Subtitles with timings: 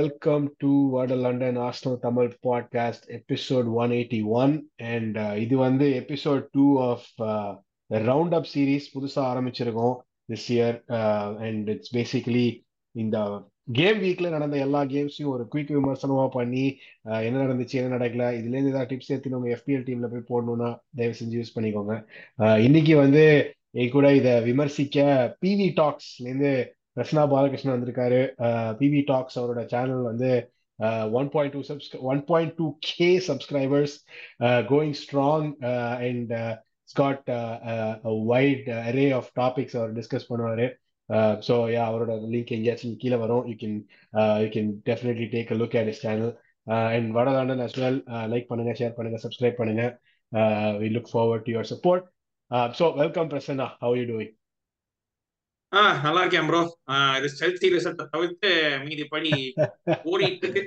[0.00, 4.52] Welcome to வாட London ஆஸ்னோ Tamil podcast episode one eighty one
[4.90, 7.06] and இது வந்து episode two of
[7.90, 9.96] round up series புதுசாக ஆரம்பிச்சிருக்கோம்
[10.28, 10.78] this year
[11.44, 12.46] and it's basically
[12.94, 13.18] இந்த
[13.72, 16.64] game வீக்ல நடந்த எல்லா கேம்ஸையும் ஒரு குயிக் விமர்சனமாக பண்ணி
[17.08, 21.18] uh, என்ன நடந்துச்சு என்ன நடக்கல இதுலேருந்து ஏதாவது டிப்ஸ் எடுத்து நம்ம எஃபிஎல் டீம்ல போய் போடணும்னா தயவு
[21.20, 21.96] செஞ்சு யூஸ் பண்ணிக்கோங்க.
[22.38, 23.24] Uh, இன்னைக்கு வந்து
[23.90, 25.06] கூட இதை விமர்சிக்க
[25.42, 26.52] பிவி டாக்ஸ்லேருந்து
[26.96, 28.20] ரஷ்னா பாலகிருஷ்ணன் வந்திருக்காரு.
[28.80, 30.30] பிவி டாக்ஸ் அவரோட சேனல் வந்து
[31.18, 33.94] one point two சப்ஸ்க் one point two K subscribers
[34.70, 35.48] going strong
[36.08, 36.32] and
[36.92, 37.28] got
[38.32, 40.68] wide array of topics our discuss பண்ணுவாரு.
[41.46, 43.44] ஸோ யா அவரோட லிங்க் எங்கேயாச்சும் கீழே வரும்.
[43.50, 43.78] You can
[44.44, 46.32] you can definitely take a look at his channel
[46.96, 48.00] and வடதாண்டன் as well
[48.32, 49.84] like பண்ணுங்க share பண்ணுங்க subscribe பண்ணுங்க.
[50.82, 52.04] We look forward to your support
[52.78, 54.34] so welcome Prasanna how you doing
[55.72, 56.60] ah நல்லா இருக்கேன் bro
[57.18, 58.50] இது Chelsea ரிசல்ட்டை தவிர்த்து
[58.86, 59.30] மீதி படி
[60.10, 60.62] ஓடிட்டு இருக்கு.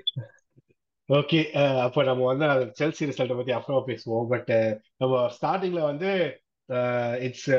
[1.09, 1.39] ஓகே
[1.85, 2.45] அப்போ நம்ம வந்து
[2.79, 4.27] செல்சி ரிசல்ட்டை பத்தி அப்புறமா பேசுவோம்.
[4.29, 4.51] பட்
[4.97, 6.11] நம்ம ஸ்டார்டிங்ல வந்து
[7.27, 7.49] இட்ஸ்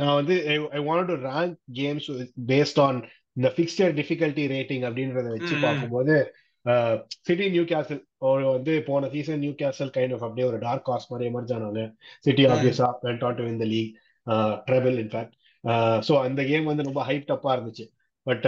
[0.00, 0.34] நான் வந்து
[0.74, 2.08] I want to rank games
[2.52, 2.98] based on
[3.36, 6.14] இந்த ஃபிக்ஸ்டர் டிஃபிகல்ட்டி ரேட்டிங் அப்படின்றத வச்சு பார்க்கும்போது
[7.26, 11.10] சிட்டி நியூ கேசல் ஒரு வந்து போன season Newcastle kind of அப்படியே ஒரு டார்க் காஸ்ட்
[11.10, 11.82] மாதிரி எமர்ஜ் ஆனாங்க.
[12.26, 13.92] City obviously went on to win the league
[14.67, 15.35] treble in fact
[16.07, 17.85] so அந்த கேம் வந்து ரொம்ப ஹைப் டப்பா இருந்துச்சு
[18.27, 18.45] but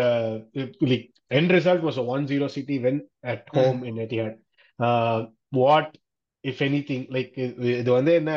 [0.92, 1.08] like
[1.40, 3.02] end result was one zero City won
[3.34, 4.38] at ம் home in Etihad
[5.62, 5.94] what
[6.44, 7.34] if anything like
[7.81, 8.34] இது வந்து என்ன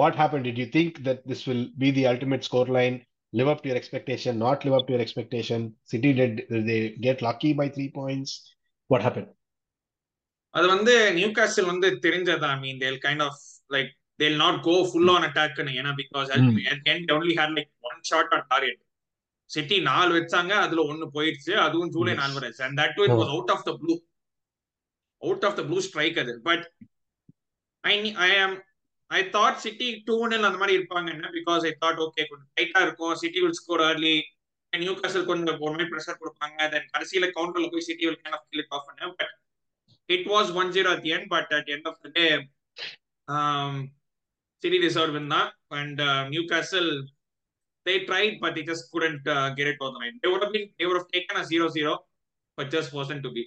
[0.00, 2.46] what happen did you think that this will be the ultimate
[2.78, 2.98] scoreline
[3.32, 5.74] live up to your expectation, not live up to your expectation.
[5.84, 6.32] City did
[6.68, 8.30] they get lucky by three points?
[8.90, 9.30] What happened?
[10.54, 14.75] அது வந்து Newcastle வந்து தெரிஞ்சதா ஐ mean they'll kind of like they'll not go
[14.89, 16.57] full on அட்டாக்னு ஏன்னா because Mm.
[16.93, 18.81] And only had like one shot on target
[19.49, 22.13] City நாலு வச்சாங்க அதுல ஒன்னு போயிடுச்சு அதுவும் ஜூலை.
[22.21, 23.15] நாலு வரைச்சு and that it.
[23.19, 23.95] Was out of the blue
[25.21, 26.33] out of the blue strike அது.
[26.47, 26.63] But
[27.83, 27.93] I
[28.27, 28.55] I am
[29.11, 31.09] I thought city two ஒன்னில் அந்த மாதிரி இருப்பாங்க.
[31.37, 33.13] பிகாஸ் ஐ தாட் ஓகே கொஞ்சம் டைட்டா இருக்கும்.
[33.23, 34.15] City will score early
[35.01, 36.57] Newcastle கொஞ்சம் ஒரு மாதிரி ப்ரெஷர் கொடுப்பாங்க.
[36.73, 38.87] தென் கடைசியில கவுண்டர்ல போய் City will kind of kill off
[39.19, 39.33] but
[40.09, 42.25] it was one zero at end but at end of the day
[44.65, 45.49] City deserve win தான்
[45.79, 46.01] and
[46.53, 46.89] Newcastle
[47.85, 50.53] they tried but they just couldn't uh, get it on the line they would have
[50.53, 51.91] been they would have taken a 0-0
[52.57, 53.43] but just wasn't to be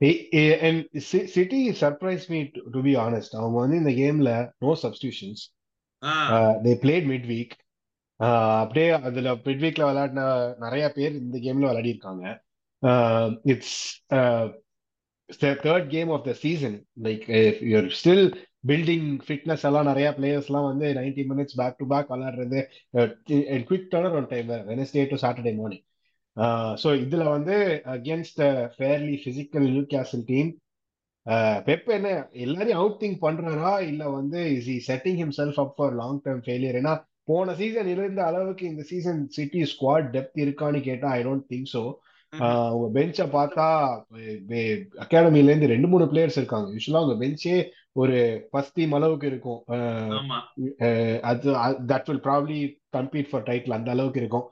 [0.00, 3.30] Hey, eh, and Ci- City surprised me to, to be honest.
[3.34, 4.30] அவங்க வந்து இந்த கேம்ல
[4.64, 5.42] no substitutions
[6.02, 7.54] ah they played midweek
[8.60, 10.24] அப்படியே அதுல mid வீக்ல விளையாடின
[10.64, 12.24] நிறைய பேர் இந்த கேம்ல விளையாடி இருக்காங்க
[13.52, 13.78] it's
[15.64, 16.76] third game of the season
[17.06, 17.24] like
[17.70, 18.26] you're still
[18.66, 22.60] building fitness எல்லாம் நிறைய பிளேயர்ஸ் எல்லாம் வந்து ninety minutes back to back விளையாடுறது.
[23.68, 25.84] Quick turnaround one time Wednesday to Saturday morning
[26.82, 27.56] so இதுல வந்து
[27.96, 28.40] against
[28.76, 30.50] fairly physical Newcastle team
[31.66, 32.08] Pep என்ன
[32.44, 33.72] எல்லாரையும் out think பண்றாரா?
[33.90, 36.92] இல்ல வந்து is he setting himself up for long term failure ஏன்னா
[37.30, 41.82] போன சீசன் இருந்த அளவுக்கு இந்த சீசன் சிட்டி ஸ்குவாட் டெப்த் இருக்கான்னு கேட்டா ஐ டோன்ட் திங்க் ஸோ.
[42.74, 43.66] உங்க பெஞ்சை பார்த்தா
[45.04, 46.68] அகாடமில இருந்து ரெண்டு மூணு பிளேயர்ஸ் இருக்காங்க.
[46.76, 47.56] யூஸ்வலா உங்க பெஞ்சே
[47.96, 48.16] ஒரு
[48.76, 49.60] டீம் அளவுக்கு இருக்கும்.
[51.30, 51.50] அது
[51.92, 52.58] that will probably
[52.96, 54.46] compete for title அந்த அளவுக்கு இருக்கும்.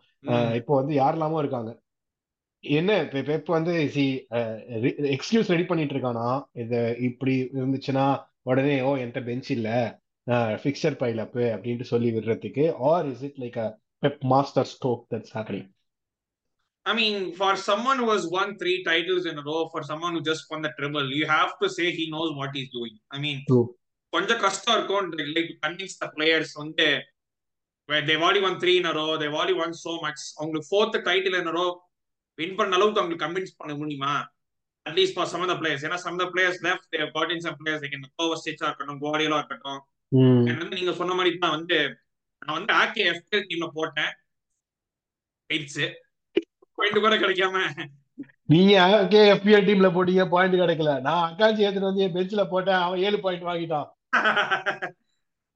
[0.61, 1.73] இப்போ வந்து யாரெல்லாமோ இருக்காங்க.
[2.65, 4.05] என்ன இப்ப பெப் வந்து சி
[5.17, 6.29] எக்ஸ்கியூஸ் ரெடி பண்ணிட்டு இருக்கானா?
[6.63, 8.07] இது இப்படி இருந்துச்சுன்னா
[8.51, 9.69] உடனே ஓ என்கிட்ட பெஞ்ச் இல்ல.
[10.63, 13.69] ஃபிக்சர் பைல் அப் அப்படின்ட்டு சொல்லி விடுறதுக்கு are is it like a
[14.03, 15.69] Pep master stroke that's happening
[16.87, 20.21] I mean, for someone who has won three titles in a row, for someone who
[20.23, 22.95] just won the treble, you have to say he knows what he's doing.
[23.11, 23.39] I mean,
[24.13, 26.89] கொஞ்சம் கஷ்டம் இருக்கும் to convince the players வந்து
[27.89, 30.21] already won three in a row, they've already won so much.
[30.39, 31.71] அவங்களுக்கு fourth title in a row
[32.39, 34.13] win பண்ண அளவுக்கு அவங்களுக்கு convince பண்ண முடியுமா
[34.87, 37.59] at least for some of the players ஏன்னா some the players left they've got in some
[37.61, 38.09] players like இந்த
[38.69, 39.81] இருக்கட்டும் குவாடியலா இருக்கட்டும்
[40.13, 41.79] ம் எனக்கு வந்து நீங்க சொன்ன மாதிரி தான் வந்து
[42.43, 44.13] நான் வந்து ஆக்கே எஃப்எல் டீம்ல போட்டேன்
[45.51, 45.87] போயிடுச்சு
[46.79, 47.57] பாயிண்ட் கூட கிடைக்காம.
[48.53, 48.73] நீங்க
[49.03, 50.93] ஓகே எஃபிஎல் டீம்ல போட்டீங்க பாயிண்ட் கிடைக்கல.
[51.07, 53.89] நான் அக்காச்சி ஏத்துட்டு வந்து என் பெஞ்ச்ல போட்டேன் அவன் ஏழு பாயிண்ட் வாங்கிட்டான்.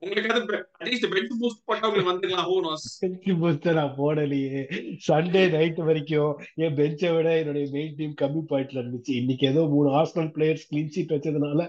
[0.03, 0.33] உங்களுக்கு
[0.81, 4.61] அட்லீஸ்ட் பெஞ்ச் பூஸ்ட் போட்டா உங்களுக்கு வந்துக்கலாம் ஹூ நோஸ் பெஞ்ச் பூஸ்டர் நான் போடலையே.
[5.07, 6.33] சண்டே நைட் வரைக்கும்
[6.65, 9.13] என் பெஞ்சை விட என்னுடைய மெயின் டீம் கம்மி பாயிண்ட்ல இருந்துச்சு.
[9.21, 11.61] இன்னைக்கு ஏதோ மூணு ஆர்சனல் பிளேயர்ஸ் கிளீன் ஷீட் வச்சதுனால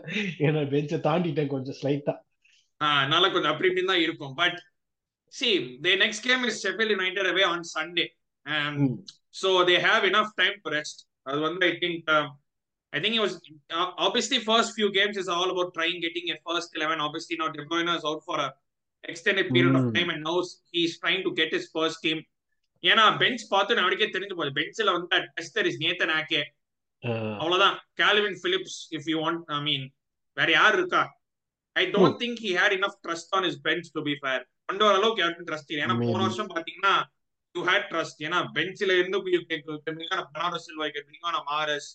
[0.48, 2.16] என்னோட பெஞ்சை தாண்டிட்டேன் கொஞ்சம் ஸ்லைட்டா
[2.82, 4.36] அதனால கொஞ்சம் அப்படி இப்படின்னு தான் இருக்கும்.
[4.42, 4.60] But
[5.86, 8.08] their next game is Sheffield United away on Sunday.
[8.46, 12.27] And so they have enough time to rest அது வந்து I think um,
[12.93, 13.35] I think it was
[13.71, 17.49] uh, obviously first few games is all about trying getting a first 11 obviously now
[17.49, 18.51] De Bruyne is out for a
[19.05, 19.95] extended period of Mm.
[19.97, 20.37] time and now
[20.73, 22.21] he's trying to get his first team
[22.83, 26.41] ஏன்னா bench பார்த்து அவனுக்கே தெரிஞ்சு போகுது பெஞ்சில் வந்து டெஸ்டர் is Nathan ஆக்கே
[27.41, 29.85] அவ்வளவுதான் Calvin Philips if you want I mean
[30.37, 31.03] வேற யார் இருக்கா
[31.77, 34.95] I don't think he had enough trust on is bench to be fair கொண்டு வர
[35.01, 36.95] அளவுக்கு யாருக்கும் ட்ரஸ்ட் இல்லை ஏன்னா போன வருஷம் பாத்தீங்கன்னா
[37.56, 39.20] யூ ஹேட் ட்ரஸ்ட் ஏன்னா பென்சில இருந்து
[39.52, 41.90] கேட்குறீங்க நான் பனாரஸ் சில்வா கேட்குறீங்க நான் Mahrez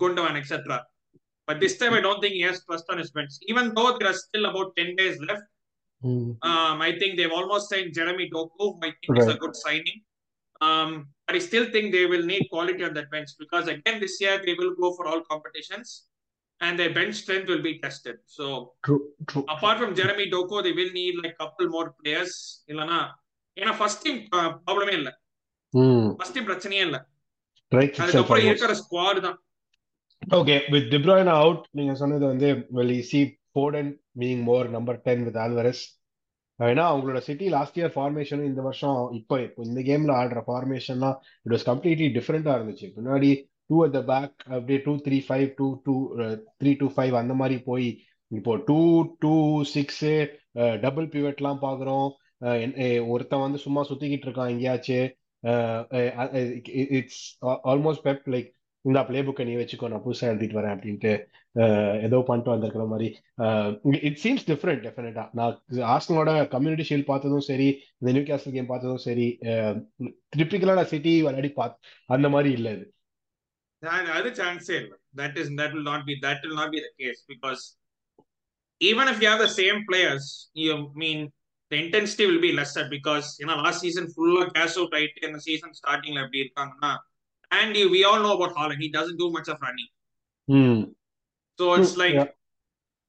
[0.00, 0.78] குண்டவன் etcetera
[1.48, 4.18] but this time I don't think his trust on his bench even though there are
[4.24, 5.48] still about ten days left
[6.42, 10.02] Um, I think they've almost signed Jeremy Doku, who I think is a good signing.
[10.60, 14.20] Um, but I still think they will need quality on that bench because again this
[14.20, 16.06] year they will go for all competitions
[16.60, 18.16] and their bench strength will be tested.
[18.26, 22.62] So true, true, apart from Jeremy Doku, they will need like a couple more players.
[22.68, 23.10] Ilana,
[23.60, 24.18] ஏன்னா first team
[24.66, 25.10] ப்ராப்ளமே இல்ல.
[26.18, 26.98] First team பிரச்சனையே இல்ல.
[28.02, 28.46] அதுக்கப்புறம்.
[28.48, 29.38] இருக்கிற squad தான்.
[30.38, 33.20] Okay with டிப்ராய்னா out நீங்க சொன்னது வந்து we'll see
[33.52, 33.90] Foden
[34.20, 35.82] being more number ten with Alvarez
[36.58, 41.16] ஏன்னா அவங்களோட சிட்டி லாஸ்ட் இயர் ஃபார்மேஷன் இந்த வருஷம் இப்போ இப்போ இந்த கேம்ல ஆடுற ஃபார்மேஷன்லாம்
[41.46, 42.86] இட் வாஸ் கம்ப்ளீட்லி டிஃப்ரெண்டா இருந்துச்சு.
[42.96, 43.30] முன்னாடி
[43.70, 45.94] டூ அட் த பேக் அப்படியே two three five two two
[46.60, 47.88] three two five அந்த மாதிரி போய்
[48.30, 48.80] இப்போ டூ
[49.24, 49.34] டூ
[49.74, 50.04] சிக்ஸ்
[50.84, 52.08] டபுள் பிவட்லாம் பாக்குறோம்.
[53.10, 54.98] ஒருத்தன் வந்து சும்மா சுத்திக்கிட்டு இருக்கான் எங்கேயாச்சு
[56.96, 57.22] இட்ஸ்
[57.68, 58.48] ஆல்மோஸ்ட் பெப் லைக்
[58.84, 61.12] இந்த பிளே புக்கை நீ வச்சுக்கோ நான் புதுசா எழுதிட்டு வரேன் அப்படின்ட்டு
[61.56, 63.08] அஹ், ஏதோ பண்ணிட்டு வந்திருக்கிற மாதிரி
[64.08, 65.56] இட் சீம்ஸ் டிஃப்ரெண்ட் டெஃபினட்டா நான்
[65.92, 69.26] ஆஸ்டனோட கம்யூனிட்டி ஷீல்ட் பார்த்ததும் சரி இந்த நியூ கேசல் கேம் பார்த்ததும் சரி
[70.36, 72.86] டிப்பிக்கலான சிட்டி விளையாடி பார்த்து அந்த மாதிரி இல்லை இது.
[73.82, 74.96] அது- அது சான்ஸே இல்லை.
[75.16, 77.64] That is that will not be that will not be the case because
[78.80, 80.30] even if you have the same players
[80.60, 81.24] you mean
[81.70, 85.74] the intensity will be lesser because ஏன்னா லாஸ்ட் சீசன் ஃபுல்லாக கேஷ் அவுட் ஆயிட்டு இந்த season
[85.80, 86.92] ஸ்டார்டிங்ல எப்படி இருக்காங்கன்னா
[87.50, 89.92] and you we all know about Haaland he doesn't do much of running
[91.58, 92.18] so it's like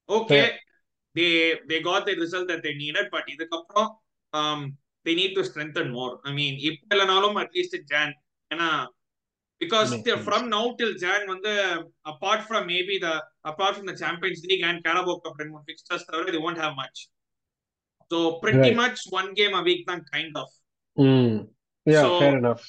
[0.08, 0.40] okay
[1.16, 1.26] they
[1.70, 3.90] they got the result that they needed but இதுக்கப்புறம்
[5.06, 8.12] they need to strengthen more I mean இப்போ இல்லைனாலும் at least Jan
[8.50, 8.68] ஏன்னா
[9.60, 9.90] because
[10.24, 11.52] from now till Jan வந்து
[12.12, 13.08] apart from maybe the
[13.44, 17.00] apart from the Champions League and Carabao Cup fixtures தவிர they won't have much
[18.11, 18.75] so pretty Right.
[18.75, 20.49] much one game a week தான் kind of
[20.97, 21.35] ம்
[21.85, 22.65] யா So- fair enough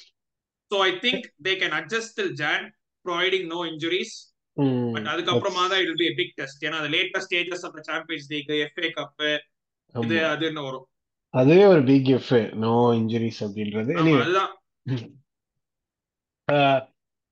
[0.71, 2.63] so I think they can adjust till Jan
[3.05, 4.13] providing no injuries
[4.57, 7.73] ம் but அதுக்கப்புறமா தான் it will be a big test ஏன்னா the later stages of
[7.77, 9.13] the Champions League FA Cup
[9.95, 10.87] இது ஆமா அதுன்னு வரும்
[11.33, 12.31] அதுவே ஒரு பிக் எஃப்
[12.65, 14.51] நோ இன்ஜுரிஸ் அப்படின்றது ஆமா எனிவே அதுதான்
[16.47, 16.79] Uh,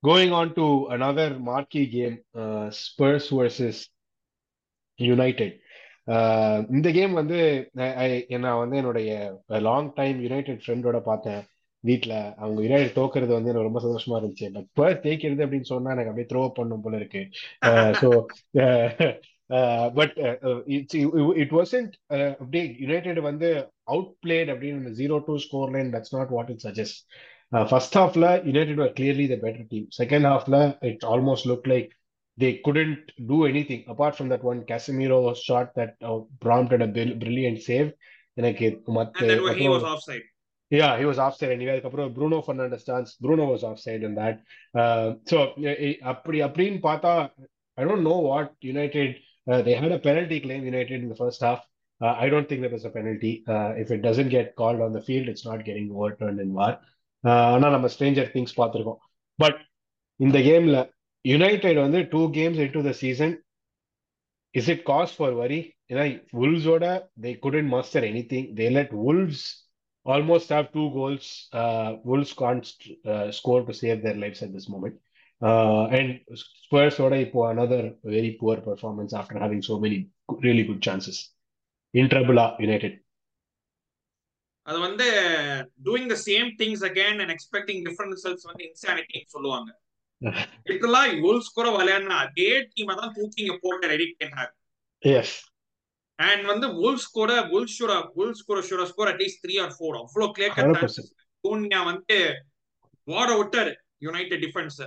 [0.03, 3.77] going on to another marquee game, uh, Spurs versus
[4.99, 5.51] United.
[5.53, 5.68] Uh,
[6.76, 7.38] இந்த கேம் வந்து
[8.44, 9.10] நான் வந்து என்னுடைய
[9.68, 11.42] லாங் டைம் யுனைடெட் ஃப்ரெண்டோட பார்த்தேன்
[11.84, 14.46] வீட்டில் அவங்க யுனைடெட் தோக்குறது வந்து எனக்கு ரொம்ப சந்தோஷமா இருந்துச்சு.
[14.56, 17.22] பட் ஸ்பர்ஸ் ஜெயிக்கிறது அப்படின்னு சொன்னா எனக்கு அப்படியே த்ரோ பண்ணும் போல இருக்கு.
[18.00, 18.08] So
[19.98, 20.16] but
[20.74, 20.98] it's
[21.42, 21.94] it wasn't
[22.40, 23.48] அப்படியே யுனைடெட் வந்து
[23.94, 27.00] அவுட் பிளேட் அப்படின்னு zero two score line that's not what it suggest
[27.70, 30.58] first ஹாஃப்ல United are clearly the better team second ஹாஃப்ல
[30.90, 31.90] it almost look like
[32.40, 37.62] they couldn't do anything apart from that one Casemiro shot that uh, prompted a brilliant
[37.62, 37.92] save.
[38.36, 40.22] And, okay, Matte, and then he was offside.
[40.70, 41.80] Yeah, he was offside anyway.
[41.80, 43.16] Bruno Fernandes chance.
[43.20, 44.40] Bruno was offside in that.
[44.74, 49.16] Uh, so, eh, I don't know what United,
[49.50, 51.60] uh, they had a penalty claim, United, in the first half.
[52.00, 53.44] Uh, I don't think there was a penalty.
[53.46, 56.78] If it doesn't get called on the field, it's not getting overturned in VAR.
[57.24, 58.54] Uh, I'm a stranger things.
[58.54, 59.56] But
[60.20, 60.68] in the game,
[61.25, 63.33] United வந்து two games into the season
[64.55, 65.59] is it cause for worry
[65.91, 66.03] ஏன்னா
[66.41, 66.85] உல்ஸோட
[67.23, 69.43] தே couldn't master anything they let Wolves
[70.05, 71.29] almost have two goals
[72.13, 72.67] உல்ஸ் can't
[73.39, 74.97] score to save their lives at this moment
[75.91, 76.13] and
[76.63, 79.99] ஸ்பர்ஸோட இப்போ another very poor performance after having so many
[80.45, 81.21] really good chances
[81.93, 82.97] in ட்ரபிளா United
[84.67, 85.07] அது வந்து
[85.85, 89.69] doing the same things again and expecting different results வந்து இன்சானிட்டின்னு சொல்லுவாங்க
[90.68, 94.52] லிட்டரலா Wolves கூட விளையாடினா அதே டீமை தான் தூக்கி இங்க போட்ட ரெடி பண்ணார்
[95.02, 95.36] எஸ்
[96.18, 100.32] அண்ட் வந்து வுல்ஸ் கூட வுல்ஸ் ஷூரா வுல்ஸ் கூட ஷூரா score at least three or four அவ்வளவு
[100.32, 101.12] கிளியர் கட் 100%.
[101.44, 102.16] பூன்யா வந்து
[103.08, 104.80] ஓட விட்டாரு United defence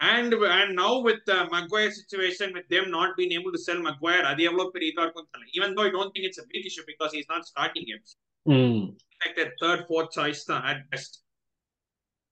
[0.00, 4.42] and and now with Maguire situation with them not been able to sell Maguire அது
[4.42, 5.48] எவ்வளவு பெரிய இதா இருக்கும் தெரியல.
[5.56, 8.10] Even though I don't think it's not starting games
[8.46, 8.82] ம்.
[9.20, 11.12] Like their third, fourth choice தான் at best.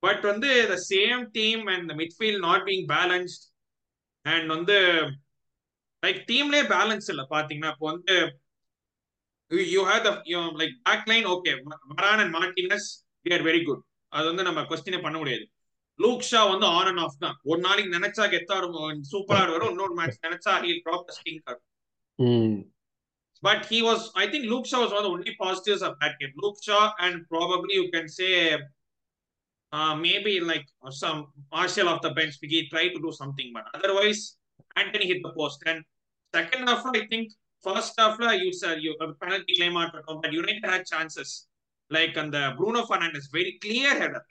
[0.04, 3.44] பட் வந்து the same team and midfield not being balanced
[4.26, 4.76] and வந்து
[6.02, 7.24] லைக் டீம்லேயே பேலன்ஸ் இல்லை.
[7.34, 8.14] பார்த்தீங்கன்னா இப்போ வந்து
[9.76, 10.06] you have
[10.60, 11.52] like back line okay
[11.98, 12.88] Varane and Martinez
[13.26, 13.82] we very good
[14.12, 15.44] அது வந்து நம்ம கொஸ்டினே பண்ண முடியாது.
[15.98, 17.36] லூக் ஷா வந்து ஆன் அண்ட் ஆஃப் தான்.
[17.50, 21.42] ஒரு நாளைக்கு நினைச்சா கெத்தா இருக்கும் சூப்பரா இருக்கும் இன்னொரு மேட்ச் நினைச்சா heel drop ஸ்கிங்
[23.42, 26.80] but he was I think Luke Shaw was only positives of that game Luke Shaw
[27.04, 28.28] and probably you can say
[29.74, 33.48] Uh, maybe like some Martial off the bench, we try to do something.
[33.52, 34.36] But otherwise,
[34.76, 35.64] Antony hit the post.
[35.66, 35.82] And
[36.32, 39.90] second half, I think, first half, uh, you said you have a penalty claim out,
[40.22, 41.48] but United had chances.
[41.90, 44.24] Like on the uh, Bruno Fernandes, very clear header.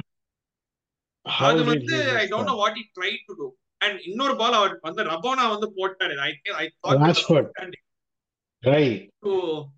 [1.25, 3.53] I don't know what he tried to do.
[3.81, 6.99] And in our ball, out, on the Rabona on the portal, I, I thought.
[7.05, 7.49] That's good.
[8.65, 9.09] Right.
[9.21, 9.71] So,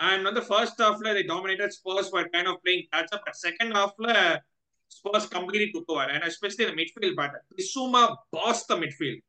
[0.00, 3.22] and on the first half, they dominated Spurs by kind of playing catch up.
[3.26, 3.92] But second half,
[4.92, 7.40] Spurs completely took over, and especially the midfield battle.
[7.58, 9.20] Bissouma bossed the midfield.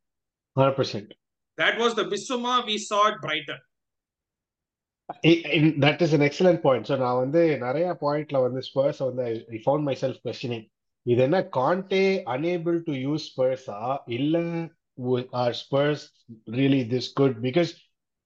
[0.57, 1.11] 100%.
[1.57, 3.57] That was the Bissouma we saw it brighter.
[5.23, 6.87] That is an excellent point.
[6.87, 10.69] So now, on the point, on the Spurs, on the, I found myself questioning.
[11.05, 13.67] Is then Conte unable to use Spurs?
[14.07, 14.69] Illa,
[15.33, 16.09] are Spurs
[16.47, 17.41] really this good?
[17.41, 17.75] Because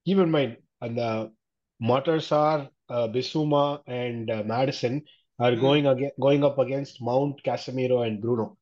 [0.06, 1.32] keep in mind, and the
[1.80, 5.04] motors are Bissouma, and Maddison
[5.39, 5.61] are Hmm.
[5.61, 8.57] going again going up against Mount, Casemiro and Bruno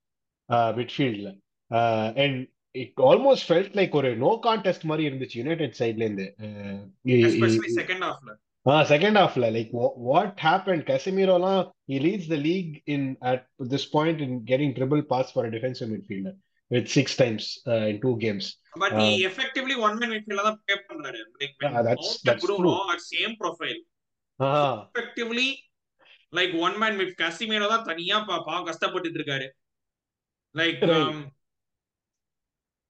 [0.48, 1.38] uh, midfieldல.
[1.72, 6.34] Uh, and it almost felt like ஒரு no contest மாதிரி இருந்துச்சு United சைட்ல இருந்து.
[6.38, 8.36] Uh, i- i- especially second halfல
[8.66, 10.84] Ah, second halfல like what, what happened?
[10.84, 15.46] Casemiro லாம் he leads the league in at this point in getting dribble pass for
[15.46, 16.34] a defensive midfielder
[16.70, 18.58] with six times uh, in two games.
[18.78, 22.16] but he Uh, effectively one man midfield தான் play பண்றாரு like when Ah, that's- Mount
[22.16, 22.40] and
[25.04, 25.63] that's
[26.37, 29.47] like one man mid Casemiro தான் தனியா பாவம் கஷ்டப்பட்டு இருக்காரு.
[30.55, 30.81] Like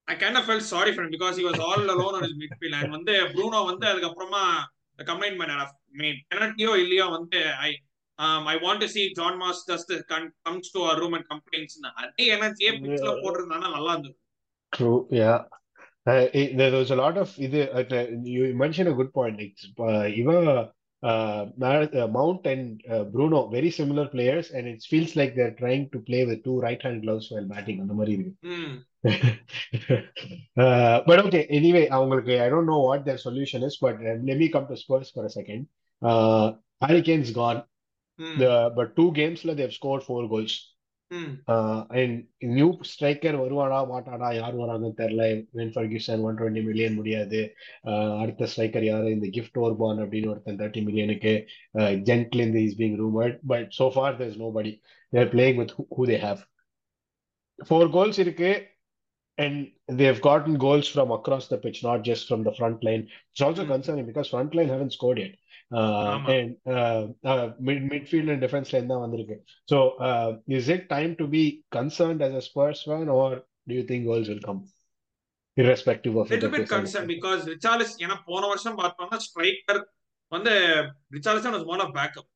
[0.08, 3.14] I can feel sorry friend because he was all alone on his midfield and வந்து
[3.34, 4.44] Bruno வந்து அதுக்கு அப்புறமா
[5.00, 5.72] கம்ப்ளைண்ட் பண்ணார்
[6.02, 7.72] மீன் பெனல்ட்டியோ இல்லையோ வந்து I
[8.54, 9.92] I want to see Jon Moss just
[10.48, 14.18] comes to our room and complaints அதே எனர்ஜியே பிக்ஸ்ல போட்டிருந்தானா நல்லா இருந்தது.
[14.74, 15.34] True yeah
[16.08, 16.26] uh,
[16.60, 18.02] there was a lot of இது uh,
[18.34, 19.36] you mentioned a good point.
[19.42, 20.66] Like, uh,
[21.05, 25.57] uh, Mar- uh, Mount and uh, Bruno very similar players, and it feels like they're
[25.59, 27.81] trying to play with two right-hand gloves while batting.
[27.81, 28.49] அந்த மாதிரி இருக்கு.
[28.49, 28.89] ம்
[30.57, 34.37] uh, but okay, anyway, அவங்களுக்கு I don't know what their solution is, but uh, let
[34.37, 35.67] me come to Spurs for a second.
[36.03, 37.65] Uh, Harry Kane's gone,
[38.19, 39.11] ம் the, but two
[41.11, 41.47] gamesல they've scored four goals.
[41.47, 46.95] ம் Uh, and new striker வருவானா மாட்டானா யார் வராங்கன்னு தெரியல when Ferguson one twenty million
[46.95, 51.45] முடியாது Uh, அடுத்த striker யாரு இந்த கிஃப்ட் ஓர்பான் அப்படின்னு ஒருத்தன் தேர்ட்டி மில்லியனுக்கு
[51.79, 55.75] ஜென்ட்ல இருந்து is being rumoured but so far there is nobody there playing with
[55.97, 56.39] who they have
[57.69, 58.79] four goals இருக்கு
[59.39, 63.09] and they've gotten goals from across the pitch, not just from the front line.
[63.33, 63.71] It's also Hmm.
[63.71, 65.35] concerning because front line haven't scored yet.
[65.71, 66.29] Uh, ஆமா.
[66.35, 69.37] and uh, uh, mid midfield and defense line தான் வந்திருக்கு.
[69.73, 69.77] So
[70.09, 71.43] uh, is it time to be
[71.79, 73.29] concerned as a Spurs fan, or
[73.67, 74.61] do you think goals will come,
[75.57, 77.15] irrespective of little whether bit they concerned select?
[77.15, 79.81] because ரிச்சாலிஸ் ஏன்னா போன வருஷம் பார்த்தோம்னா striker
[80.29, 80.55] வந்து
[81.17, 82.27] Richarlison was more of backup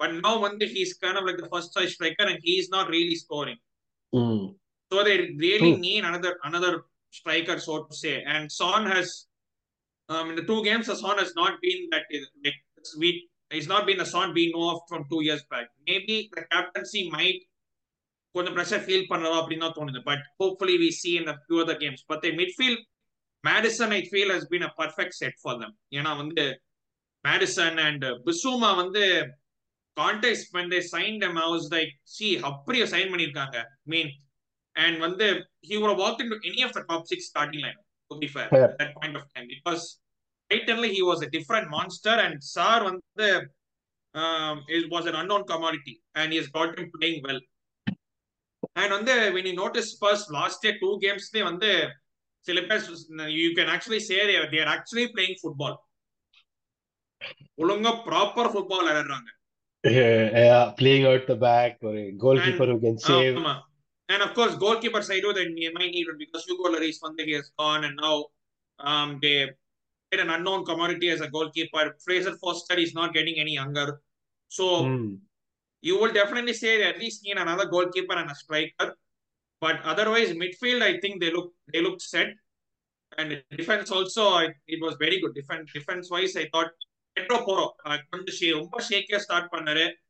[0.00, 2.86] but now வந்து he's kind of like the first choice striker and he is not
[2.96, 3.60] really scoring
[4.12, 4.42] Mm.
[4.90, 5.78] so they really True.
[5.86, 6.72] need another another
[7.18, 9.08] striker so to say and Son has
[10.08, 12.04] um in the two games Son has not been that
[12.46, 12.60] like
[13.01, 13.09] we
[13.51, 17.03] he's not been the Son we know of from two years back maybe the captaincy
[17.17, 17.41] might
[18.35, 22.01] கொஞ்சம் pressure feel பண்ணலாம் அப்படின்னு தான் தோணுது but hopefully we see in few other games
[22.11, 22.81] but midfield
[23.43, 26.43] Maddison I feel has been a perfect set for them ஏன்னா வந்து
[27.25, 29.03] Maddison and Bissouma வந்து
[29.97, 33.57] contact when they signed them I was like see அப்படியே sign பண்ணிருக்காங்க
[33.93, 34.11] mean
[34.75, 35.27] and வந்து
[35.69, 37.79] he would have walked into any of the top six starting line
[38.11, 38.47] to be Fair.
[38.67, 39.83] at that point of time because
[40.51, 43.29] டைட்டன்ல he was a different monster and sir வந்து
[44.77, 47.43] it was an unknown commodity and is got him playing well
[48.81, 51.71] and வந்து when you notice first last year two கேம்ஸ்லேயே வந்து
[52.47, 52.83] சில பேர்
[53.39, 54.19] you can actually say
[54.55, 55.77] they're actually playing football
[57.63, 59.29] ஒழுங்கா proper football விளையாடுறாங்க.
[59.83, 63.37] Playing out the back or a goalkeeper and, who can save.
[63.37, 63.59] uh,
[64.09, 67.25] and of course goalkeeper side oh, was the might need because Hugo Lloris one day
[67.25, 68.25] he has gone and now
[68.79, 69.35] um, they
[70.17, 71.95] an unknown commodity as a goalkeeper.
[72.03, 74.01] Fraser Forster is not getting any younger.
[74.47, 75.17] So mm.
[75.81, 78.95] you will definitely say at least need another goalkeeper and a striker.
[79.61, 82.29] But otherwise, midfield, I think they look they look set.
[83.17, 85.35] And defense also, I, it was very good.
[85.35, 86.71] Defense defense wise, I thought
[87.19, 87.97] Pedro Porro uh,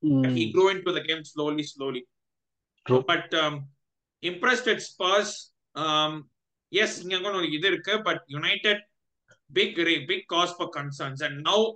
[0.02, 0.24] hmm.
[0.36, 2.06] he grew into the game slowly slowly
[2.86, 3.04] True.
[3.06, 3.68] but um,
[4.22, 6.30] impressed with Spurs um,
[6.72, 8.78] yes but United
[9.52, 11.22] big big cause for concerns.
[11.22, 11.76] And now,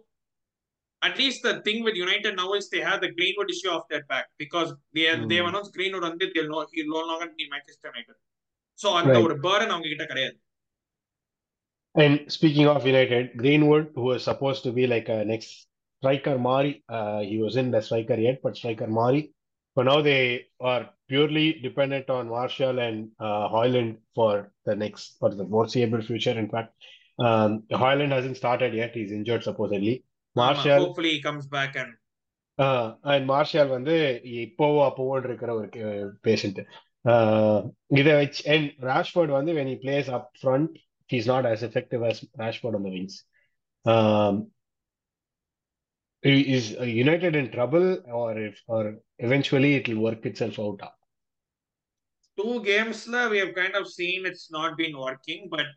[1.04, 4.04] at least the thing with United now is they have the Greenwood issue off their
[4.06, 5.28] back because they mm.
[5.30, 5.48] they hmm.
[5.48, 8.16] announced Greenwood and they'll no he'll no longer be Manchester United.
[8.84, 10.38] So அந்த the burden அவங்க கிட்ட கிடையாது.
[12.04, 15.50] And speaking of United, Greenwood, who was supposed to be like a next
[16.00, 19.22] striker Mari, uh, he was in the striker yet, but striker Mari.
[19.76, 25.30] But now they are purely dependent on Martial and uh, Højlund for the next, for
[25.40, 26.36] the foreseeable future.
[26.44, 26.74] In fact,
[27.24, 28.94] um, Højlund hasn't started yet.
[28.94, 29.96] He's injured supposedly.
[30.36, 31.94] Martial hopefully he comes back and
[33.12, 33.94] and Martial வந்து
[34.42, 35.68] இப்போவோ அப்போவோன்னு இருக்கிற ஒரு
[36.28, 36.60] patient
[38.00, 40.76] இதை வச்சு and Rashford வந்து when he plays up front
[41.10, 43.18] he is not as effective as Rashford on the wings
[46.56, 47.88] is United in trouble
[48.22, 48.42] or
[48.76, 48.90] or
[49.28, 50.92] eventually it will work itself out uh
[52.38, 55.74] two கேம்ஸ்ல we have kind of seen it's not been working but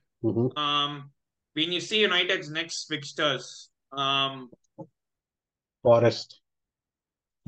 [1.56, 3.70] when you see United's next fixtures
[4.04, 4.50] um
[5.82, 6.40] Forest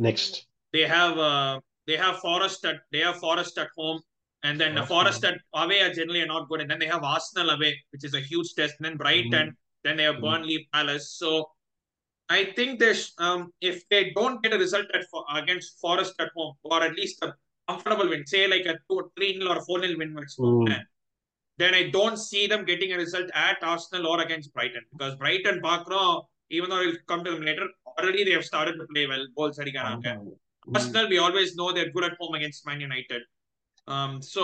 [0.07, 0.47] next.
[0.73, 4.01] they have uh they have Forest at they have Forest at home
[4.45, 4.87] and then Arsenal.
[4.87, 8.15] Forest at away are generally not good and then they have Arsenal away which is
[8.15, 10.27] a huge test and then Brighton then they have Mhm.
[10.27, 11.31] Burnley Palace so
[12.37, 15.05] I think there's um if they don't get a result at
[15.43, 17.35] against Forest at home or at least a
[17.69, 20.85] comfortable win say like a 2 3 nil or 4 nil win Mm
[21.62, 25.58] then I don't see them getting a result at Arsenal or against Brighton because Brighton
[25.68, 26.14] பார்க்கிறோம்
[26.58, 29.60] even though we'll come to them later already they have started to play well goals
[29.64, 30.08] அடிக்கிறாங்க
[30.68, 30.76] Mm.
[30.78, 33.22] Arsenal, we always know they're good at home against Man United.
[33.88, 34.44] Um, so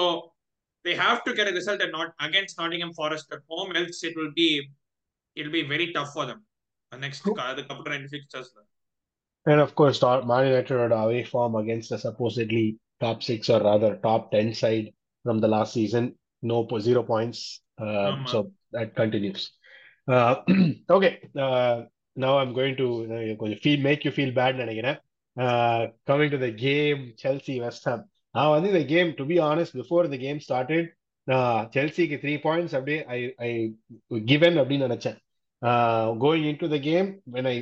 [0.84, 4.16] they have to get a result at not against Nottingham Forest at home, else it
[4.16, 4.50] will be
[5.36, 6.44] it'll be very tough for them.
[6.92, 8.52] The next the couple of fixtures.
[9.46, 13.62] And of course, Tor- Man United are away form against a supposedly top six or
[13.62, 14.92] rather top 10 side
[15.24, 16.16] from the last season.
[16.45, 17.41] no zero points.
[17.79, 18.39] Um, so
[18.73, 19.43] that continues.
[20.09, 20.35] Uh,
[20.91, 21.13] okay.
[21.37, 21.77] Uh,
[22.17, 24.99] now I'm கொஞ்சம் feel make you feel bad நினைக்கிறேன்
[26.11, 28.03] coming to the game Chelsea West Ham
[28.35, 30.89] நான் வந்து இந்த game to be honest before the game started
[31.27, 33.51] நான் செல்சிக்கு three points அப்படியே I I
[34.33, 35.19] given அப்படின்னு நினைச்சேன்
[36.25, 37.57] going in to the game when I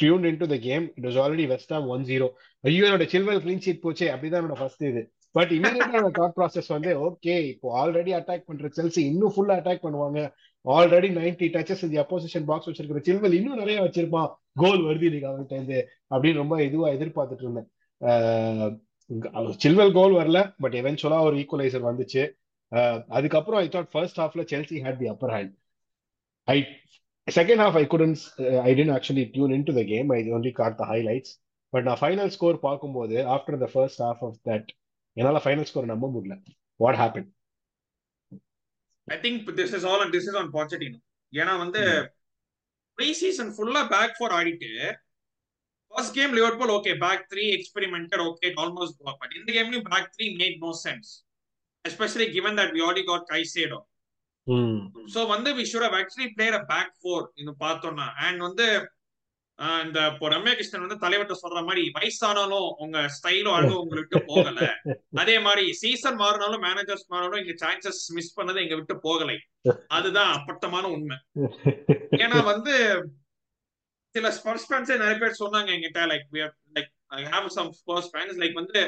[0.00, 2.28] tune in to the game it was already West one zero
[2.64, 5.02] ஐயோ என்னோட silver clean sheet போச்சே அப்படிதான் என்னோட ஃபர்ஸ்ட் இது
[5.38, 10.20] பட் இமீடியட்டா தாட் ப்ராசஸ் வந்து ஓகே இப்போ ஆல்ரெடி அட்டாக் பண்ற செல்சி இன்னும் ஃபுல்லா அட்டாக் பண்ணுவாங்க.
[10.64, 14.30] ஆல்ரெடி 90 டச்சஸ் இந்த அப்போசிஷன் பாக்ஸ் வச்சிருக்கிற சில்வல் இன்னும் நிறைய வச்சிருப்பான்.
[14.62, 15.78] கோல் வருது இன்னைக்கு அவன்கிட்ட இருந்து
[16.14, 17.68] அப்படின்னு ரொம்ப இதுவா எதிர்பார்த்துட்டு இருந்தேன்.
[19.64, 22.24] சில்வல் கோல் வரல பட் எவென்ச்சுவலா ஒரு ஈக்குவலைசர் வந்துச்சு.
[23.18, 25.52] அதுக்கப்புறம் ஐ தாட் ஃபர்ஸ்ட் ஹாஃப்ல Chelsea had the upper hand
[26.48, 26.58] I
[27.28, 28.22] second half I couldn't
[28.68, 31.32] I didn't actually tune in to the game I only got the highlights
[31.72, 34.68] but நான் ஃபைனல் ஸ்கோர் பார்க்கும்போது after the first half of that
[35.16, 36.36] என்னால final score நம்ப முடியல.
[36.84, 37.28] What happened?
[39.08, 40.98] I think this is all this is on Pochettino.
[41.32, 41.80] ஏன்னா வந்து
[42.98, 44.70] pre season ஃபுல்லா back four ஆடிட்டு
[45.92, 50.56] first game Liverpool okay back three experimented okay almost but இந்த கேம்லயும் back three make
[50.64, 51.10] no sense
[51.84, 53.80] especially given that we already got Caicedo.
[55.14, 58.06] So வந்து we should have actually played a back four இது பார்த்தோம்னா.
[58.26, 58.66] And வந்து
[59.84, 64.20] இந்த uh, இப்போ ரம்யா கிருஷ்ணன் வந்து தலைவர்கிட்ட சொல்ற மாதிரி வயசானாலும் உங்க ஸ்டைலும் அழகும் உங்களை விட்டு
[64.28, 64.58] போகல.
[65.22, 69.36] அதே மாதிரி சீசன் மாறினாலும் மேனேஜர்ஸ் மாறினாலும் இங்க சான்சஸ் மிஸ் பண்ணது எங்க விட்டு போகலை.
[69.96, 71.18] அதுதான் அப்பட்டமான உண்மை.
[72.24, 72.76] ஏன்னா வந்து
[74.14, 76.30] சில ஸ்பர்ஸ் ஃபேன்ஸே நிறைய பேர் சொன்னாங்க எங்கிட்ட like
[76.76, 78.82] like I have some Spurs fans like வந்து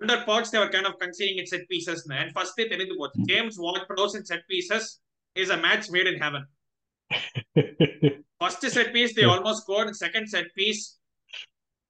[0.00, 2.00] under Poch, they were kind of conceding at set pieces.
[2.12, 3.24] And first, they தெரிந்து Poch.
[3.30, 4.88] James Ward Prowse in set pieces
[5.36, 6.46] is a match made in heaven
[8.39, 9.95] First set piece, they almost scored.
[9.95, 10.97] Second set piece,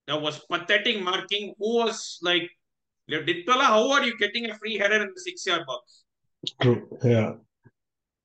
[0.08, 1.54] there was pathetic marking.
[1.60, 2.50] Who was like,
[3.10, 6.04] Ditpala, how are you getting a free header in the six-yard box?
[6.62, 6.82] True.
[7.04, 7.34] Yeah.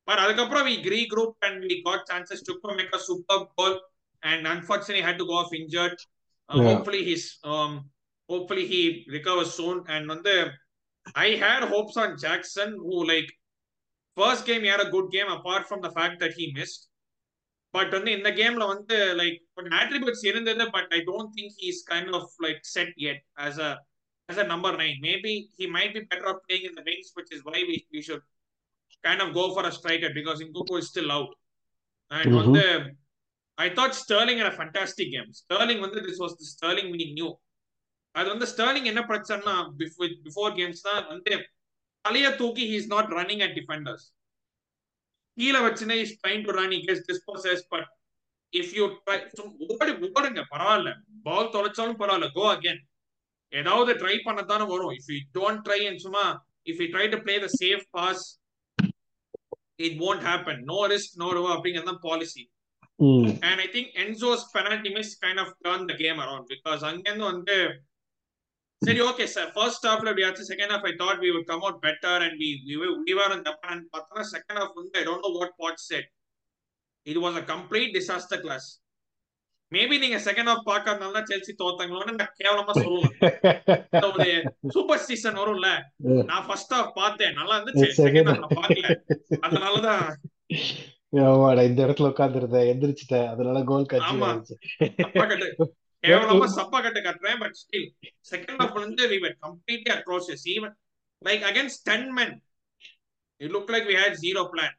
[0.06, 3.74] But அதுக்கப்புறம் we regrouped and we got chances to make a superb goal.
[4.22, 5.96] And unfortunately, had to go off injured.
[6.48, 6.66] Uh, Yeah.
[6.68, 7.72] Hopefully, he's um,
[8.28, 8.80] hopefully he
[9.16, 9.78] recovers soon.
[9.94, 10.34] And வந்து
[11.24, 13.28] I had hopes on Jackson, who like
[14.15, 16.87] first game, he had a good game apart from the fact that he missed.
[17.73, 21.83] But in the game, like, but attributes here and there, but I don't think he's
[21.83, 23.79] kind of like set yet as a
[24.27, 24.97] as a number nine.
[25.01, 28.01] Maybe he might be better off playing in the wings, which is why we, we
[28.01, 28.21] should
[29.03, 31.29] kind of go for a striker because Nkunku is still out.
[32.09, 32.47] And mm-hmm.
[32.47, 32.91] on the,
[33.57, 35.31] I thought Sterling had a fantastic game.
[35.31, 37.33] Sterling, when this was the Sterling we knew.
[38.19, 39.53] அது வந்து Sterling என்ன பிரச்சனைனா
[40.25, 41.33] before games தான் வந்து
[42.05, 44.05] தலைய தூக்கி he is not running at defenders
[45.37, 47.89] கீழே வச்சுனே is trying to run இகேஸ் disposes but
[48.53, 49.17] if you try
[49.73, 50.91] ஓடி ஓடுங்க பரவாயில்ல.
[51.27, 52.29] பால் தொலைச்சாலும் பரவாயில்ல.
[52.37, 52.81] கோ அகேன்
[53.53, 54.93] ஏதாவது ட்ரை பண்ணத்தானே வரும்.
[54.99, 56.25] If you don't try and சும்மா
[56.71, 58.23] if you try to play the safe pass
[59.85, 60.57] it won't happen.
[60.71, 62.43] No risk no reward அப்படிங்கிறது தான் policy.
[63.49, 67.55] And I think Enzo's penalty miss kind of turned the game around because அங்கேருந்து வந்து
[68.81, 72.21] சரி okay sir first ஹாஃப்ல எப்படியாச்சும் second half I thought we would come out better
[72.25, 72.49] and we
[73.07, 76.07] we were in Japan பார்த்தா second half வந்து I don't know what Poch said
[77.07, 78.67] இது was a complete disaster class
[79.71, 82.73] maybe நீங்க second half பார்க்கறதுனால தான் Chelsea தோத்தாங்களோன்னு நான் கேவலமா
[83.91, 84.25] இந்த ஒரு
[84.69, 85.69] சூப்பர் சீசன் வரும்ல?
[86.31, 87.33] நான் ஃபர்ஸ்ட் ஹாஃப் பார்த்தேன்.
[87.33, 87.87] நல்லா இருந்துச்சு.
[88.01, 88.89] செகண்ட் ஹாஃப் பார்க்கல.
[89.41, 90.03] அதனாலதான்
[91.27, 92.67] ஆமாடா இந்த இடத்துல உட்கார்ந்துருந்தேன்.
[92.73, 93.29] எந்திரிச்சிட்டேன்.
[93.29, 93.91] அதனால கோல்.
[93.93, 94.17] கட்சி
[96.04, 97.86] கேவலமா சப்பா கட்டு கட்டுறேன் பட் ஸ்டில்
[98.32, 100.72] செகண்ட் ஹாஃப் வந்து we were completely atrocious even
[101.22, 102.32] like against 10 men
[103.40, 104.72] it looked like we had zero plan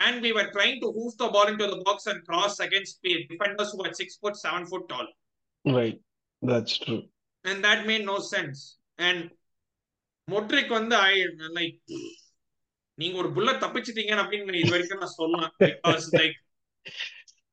[0.00, 3.14] and we were trying to hoof the ball into the box and cross against the
[3.30, 5.08] defenders who were six foot seven foot tall
[5.64, 6.00] right
[6.42, 6.96] that's true
[7.44, 8.60] and that made no sense
[9.08, 9.22] and
[10.28, 11.14] மொட்ரிக் வந்து I
[11.58, 11.78] like
[12.98, 16.36] நீங்க ஒரு bullet தப்பிச்சிட்டீங்க அப்படின்னு இது வரைக்கும் நான் சொல்லலாம் because like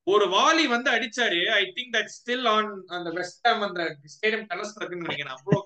[0.06, 1.38] ஒரு volley வந்து அடிச்சாரு.
[1.58, 3.82] I think that still on அந்த வெஸ்ட் ஹாம் அந்த
[4.14, 5.36] ஸ்டேடியம் டெரஸ் இருக்குன்னு நினைக்கிறேன்.
[5.36, 5.60] அவ்வளோ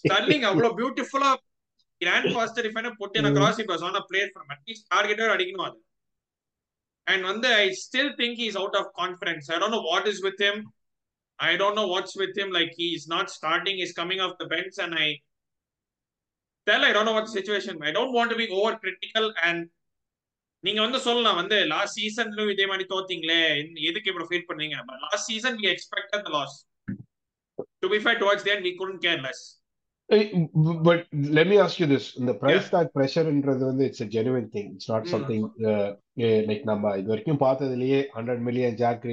[0.00, 1.32] ஸ்டர்லிங் அவ்வளோ பியூட்டிஃபுல்லா
[2.00, 5.78] கிராண்ட் பாஸ்டர் டிஃபைனர் போட்டு எனக்கு cross on a player from at least டார்கெட்டர் அடிக்கணும் அது.
[7.06, 10.42] அண்ட் வந்து I still think is out of confidence I don't know what is with
[10.46, 10.60] him
[11.38, 14.46] I don't know what's with him like he is not starting is coming off the
[14.54, 15.08] bench and I
[16.66, 19.62] தெரியல I don't know what situation I don't want to be over critical and
[20.66, 23.40] நீங்க வந்து சொல்லலாம் வந்து last சீசன்லயும் இதே மாதிரி தோத்தீங்களே
[23.90, 24.76] எதுக்கு இப்படி feel பண்ணீங்க?
[25.06, 26.56] Last season we expected the loss
[27.84, 29.42] to be fair towards then we couldn't care less
[30.88, 31.04] but
[31.36, 34.90] let me ask you this இந்த பிரைஸ் டாக் ப்ரெஷர்ன்றது வந்து it's a genuine thing it's
[34.92, 35.06] not.
[35.14, 35.46] Something
[36.50, 39.06] like நம்ம இது வரைக்கும் பார்த்ததுலயே hundred million Jack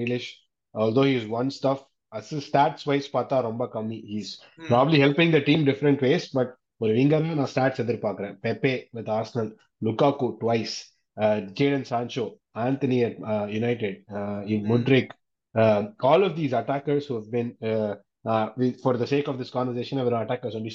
[0.76, 1.80] although he is one stuff
[2.18, 3.98] assist stats wise பார்த்தா ரொம்ப கம்மி.
[4.14, 4.32] He's
[4.72, 6.52] probably helping the team different ways but
[6.84, 8.36] ஒரு விங்கர்ல நான் ஸ்டாட்ஸ் எதிர்பார்க்கிறேன்.
[8.46, 9.50] பெப்பே with Arsenal
[9.88, 10.76] Lukaku twice
[11.18, 14.72] uh, Jadon Sancho, Antony at uh, United, uh, in hmm.
[14.72, 15.10] Mudryk,
[15.56, 20.04] uh, all of these attackers who have been, for the sake of this conversation, I
[20.04, 20.72] will attackers only,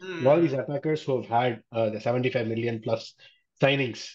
[0.00, 0.26] hmm.
[0.26, 3.14] All these attackers who have had the 75 million plus
[3.60, 4.10] signings,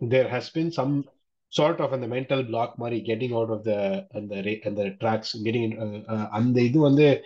[0.00, 1.04] there has been some
[1.50, 5.34] sort of in mental block, Mari, getting out of the and the and the tracks,
[5.34, 7.20] getting in, uh, uh, and they do on the.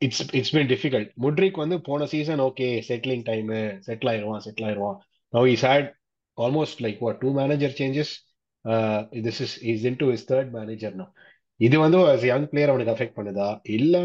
[0.00, 1.08] It's, it's been difficult.
[1.16, 3.46] Mudryk, when the season, okay, settling time,
[3.82, 5.00] settle, settle.
[5.32, 5.92] Now he's had
[6.38, 8.12] almost like what two manager changes
[9.18, 10.92] this is is he's into his third manager
[11.60, 14.02] இது வந்து as young player அவனுக்கு affect பண்ணுதா இல்லை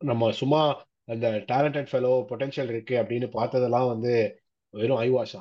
[0.00, 0.60] நம்ம சும்மா
[1.12, 4.12] அந்த talented fellow potential இருக்கு அப்படின்னு பார்த்ததெல்லாம் வந்து
[4.74, 5.40] வெறும் ஐவாஷா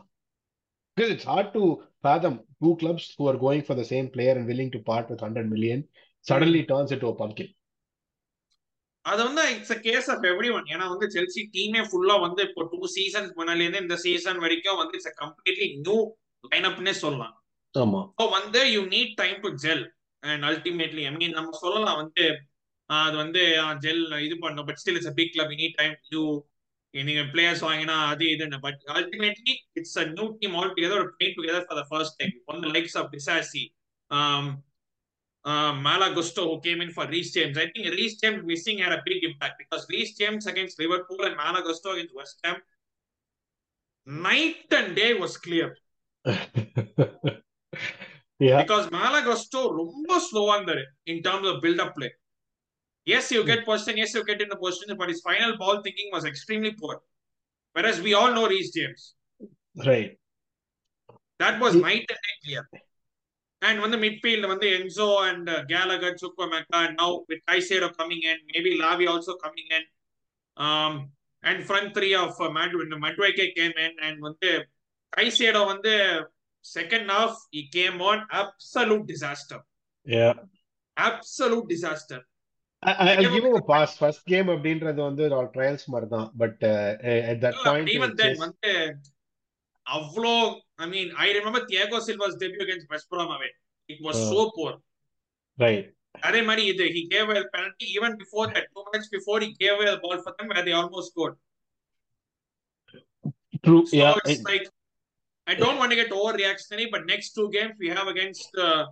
[0.97, 1.63] because it's hard to
[2.03, 5.23] fathom two clubs who are going for the same player and willing to part with
[5.27, 5.83] hundred million
[6.25, 7.51] suddenly turns it oh pumpkin
[9.05, 12.63] அது வந்து it's a case of every one ஏன்னா வந்து Chelsea டீமே ஃபுல்லா வந்து இப்போ
[12.71, 15.97] two seasons முன்னால இருந்து இந்த சீசன் வரைக்கும் வந்து இட்ஸ் கம்ப்ளீட்லி நியூ
[16.43, 17.35] லைனப்னே சொல்லலாம்.
[17.75, 18.01] ஆமா.
[18.19, 19.83] ஸோ வந்து you need time to gel
[20.23, 22.25] and ultimately I mean நம்ம சொல்லலாம் வந்து
[22.89, 23.41] அது வந்து
[23.85, 26.23] ஜெல் இது பண்ணும் but still it's big club need time you
[26.93, 28.57] நீங்க பிளேயர்ஸ் வாங்கினா அது இதுன்னு.
[28.59, 32.35] But ultimately it's a new team all together ஒரு play together for the first time
[32.45, 33.63] one likes of Disasi
[35.45, 37.57] uh, Malo Gusto, who came in for Reece James.
[37.57, 41.35] I think Reece James missing had a big impact because Reece James against Liverpool and
[41.35, 42.57] Malo Gusto against West Ham,
[44.05, 45.77] night and day was clear.
[48.39, 48.61] yeah.
[48.61, 52.11] Because Malo Gusto rumbo slow under the in terms of build up play.
[53.05, 53.97] Yes, you get position.
[53.97, 57.01] Yes, you get in the position, but his final ball thinking was extremely poor.
[57.73, 59.15] Whereas we all know Reece James.
[59.85, 60.17] Right.
[61.39, 62.69] That was night and day clear.
[63.67, 67.87] And when the midfield, when the Enzo and uh, Gallagher, Chukwameka, and now with Caicedo
[67.99, 69.83] coming in, maybe Lavi also coming in,
[70.65, 70.93] um,
[71.43, 74.53] and front three of uh, Mad- when Madueke came in, and when the
[75.15, 75.99] Caicedo, when the
[76.61, 79.59] second half, he came on absolute disaster.
[80.17, 80.33] yeah
[81.09, 82.19] Absolute disaster.
[82.83, 83.91] I, I- I'll give him a pass.
[83.97, 86.61] First game அப்படின்றது வந்து ஒரு trials மாதிரி தான் but
[87.31, 88.73] at that But point even it's then, just- வந்து
[89.86, 90.34] அவ்வளோ
[90.82, 93.50] I mean, I remember Thiago Silva's debut against West Brom away.
[93.92, 94.28] It was Uh.
[94.32, 94.72] so poor.
[95.64, 95.86] right
[96.28, 99.48] அதே மாதிரி இது he gave away a penalty even before that two minutes before he
[99.62, 101.34] gave away the ball for them where they almost scored
[103.64, 104.66] true so yeah it's like
[105.46, 108.82] I don't want to get overreactionary but next two games we have against uh,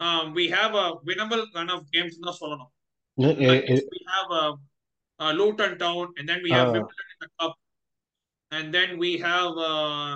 [0.00, 2.70] um, we have a winnable run of games in the சொல்லணும்
[3.28, 4.52] it- it- Against we have uh,
[5.22, 6.52] uh, Luton Town and then we
[8.50, 10.12] and then we have uh,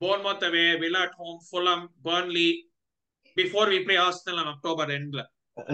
[0.00, 2.50] Bournemouth away Villa at home Fulham Burnley
[3.36, 5.16] before we play Arsenal on October end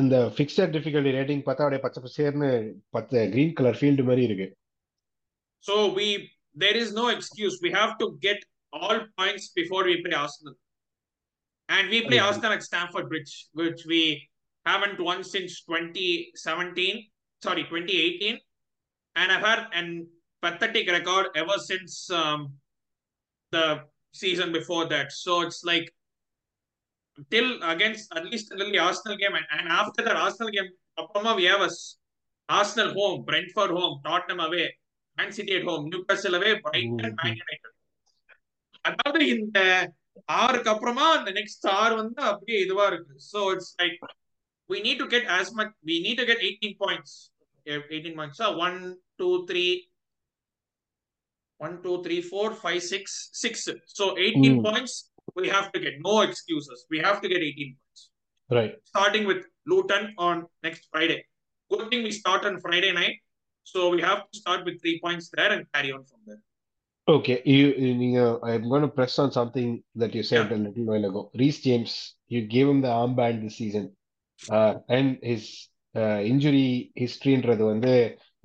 [0.00, 2.48] அந்த fixed difficulty rating பார்த்தா அப்படியே பச்சை பசேர்னு
[2.96, 4.48] பத்து green colour field மாதிரி இருக்கு
[5.64, 6.08] So we
[6.62, 7.54] there is no excuse.
[7.66, 8.38] We have to get
[8.78, 10.54] all points before we play Arsenal.
[11.68, 12.26] And we play Mhm.
[12.26, 14.02] Arsenal at Stamford Bridge, which we
[14.66, 16.96] haven't won since 2017,
[17.42, 18.36] sorry, 2018.
[19.16, 19.88] And I've had an
[20.42, 22.40] pathetic record ever since um,
[23.52, 23.64] the
[24.14, 25.12] season before that.
[25.12, 25.86] So it's like
[27.30, 31.32] till against at least till the Arsenal game, and, and after that Arsenal game, அப்புறமா
[31.40, 31.78] we have us
[32.48, 34.66] Arsenal home, Brentford home, Tottenham away,
[35.18, 37.72] Man City at home, Newcastle away, Brighton, Man United.
[38.84, 39.58] அதாவது இந்த
[40.42, 43.98] ஆறுக்கு அப்புறமா அந்த next ஆறு வந்து அப்படியே இதுவா இருக்கு so it's like
[44.70, 47.10] we need to get as much we need to get 18 points
[47.66, 48.78] 18 points so 1
[49.24, 49.28] 2
[51.65, 53.67] one, two, three, four, five, six, six.
[53.99, 54.65] So 18 mm.
[54.67, 55.93] points we have to get.
[56.03, 56.85] No excuses.
[56.89, 58.09] We have to get 18 points.
[58.49, 58.73] Right.
[58.85, 61.19] Starting with Luton on next Friday.
[61.71, 63.17] Good thing we start on Friday night.
[63.63, 66.41] So we have to start with three points there and carry on from there.
[67.07, 70.57] Okay, you, you I'm going to press on something that you said yeah.
[70.57, 71.31] a little while ago.
[71.35, 73.95] Reece James, you gave him the armband this season,
[74.49, 75.43] uh, and his
[75.95, 76.67] uh, injury
[77.01, 77.93] ஹிஸ்ட்ரின்றது வந்து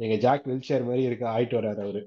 [0.01, 2.03] Jack jack வில்சேர் மாதிரி இருக்க ஆயிட்டு வராது அவரு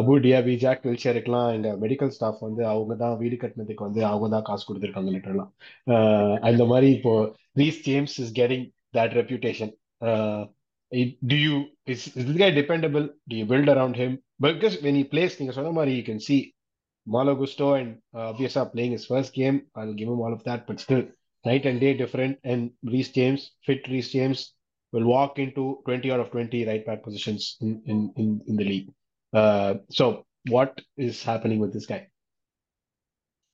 [0.00, 4.46] Abu டியாபி jack வில்ஷேருக்குலாம் எங்க medical staff வந்து அவங்க தான் வீடு கட்டினதுக்கு வந்து அவங்க தான்
[4.48, 5.50] காசு கொடுத்துருக்காங்க லிட்டர்லாம்
[6.50, 7.14] அந்த மாதிரி இப்போ
[7.60, 8.66] Reece James is getting
[8.98, 9.72] that reputation
[11.32, 11.56] to you
[11.94, 14.16] is is K dependable to you build around him
[14.46, 16.38] because when you plays நீங்க சொன்ன மாதிரி you can see
[17.06, 17.92] Malo Gusto and
[18.30, 21.06] ஆப்வியஸா playing is first game I give all of that but still
[21.44, 22.38] night and day different.
[22.44, 24.54] And Reece James, fit Reece James,
[24.92, 28.64] will walk into 20 out of 20 right back positions in, in, in, in the
[28.64, 28.88] league.
[29.33, 30.05] Uh, so,
[30.45, 32.01] what is happening with this guy?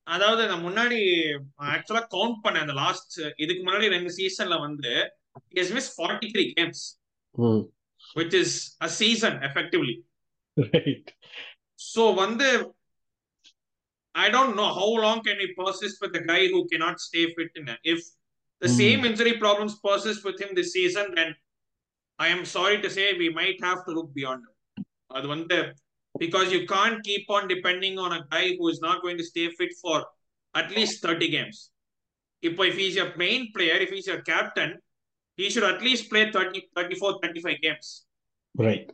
[0.08, 1.00] அதாவது நான் முன்னாடி
[1.74, 4.92] ஆக்சுவலா count பண்ணேன் அந்த last இதுக்கு முன்னாடி ரெண்டு சீசன்ல வந்து
[5.62, 6.84] is miss forty three games
[7.36, 7.60] Hmm.
[8.20, 8.56] Which is
[8.88, 9.96] a season effectively
[10.58, 11.08] Right.
[11.80, 12.48] So வந்து
[14.16, 17.52] I don't know how long can we persist with a guy who cannot stay fit
[17.56, 17.80] in it.
[17.94, 18.00] If
[18.62, 18.80] the Hmm.
[18.82, 21.30] same injury problems persist with him this season, then
[22.20, 23.60] I am sorry to say we might
[25.18, 25.60] அது வந்து
[26.24, 29.48] because you can't keep on depending on a guy who is not going to stay
[29.60, 29.98] fit for
[30.60, 31.58] at least 30 games.
[32.42, 34.72] If, if he's your main player, if he's your captain,
[35.36, 37.88] he should at least play 30, 34, 35 games.
[38.66, 38.88] Right.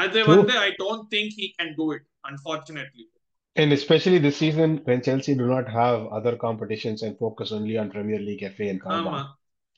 [0.00, 0.30] அது True.
[0.32, 3.04] வந்து I don't think he can do it, unfortunately.
[3.56, 7.86] And especially this season when Chelsea do not have other competitions and focus only on
[7.94, 9.20] Premier League, FA, and Carabao.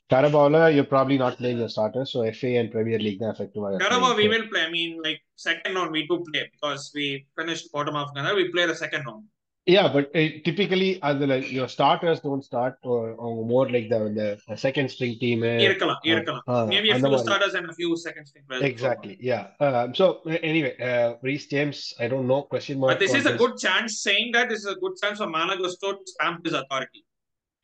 [0.09, 3.63] Carabao, you're probably not playing your starters, so FA and Premier League are effective.
[3.79, 4.61] Carabao, we will play.
[4.61, 8.13] I mean, like second round, we do play because we finished bottom half.
[8.13, 9.23] Ghana, we play the second round.
[9.65, 13.87] Yeah, but uh, typically, as like, your starters don't start uh, or, or more like
[13.87, 15.41] the, the second string team.
[15.41, 16.43] Eh, இருக்கலாம் இருக்கலாம்.
[16.47, 18.63] Uh, uh, Maybe a few starters and a few second string players.
[18.71, 19.15] Exactly.
[19.21, 19.43] Yeah.
[19.65, 21.13] Um, so eh, anyway, uh,
[21.53, 22.41] James, I don't know.
[22.53, 22.91] Question mark.
[22.93, 24.01] But this is a good chance.
[24.07, 27.03] Saying that this is a good chance for Malo Gusto to stamp his authority.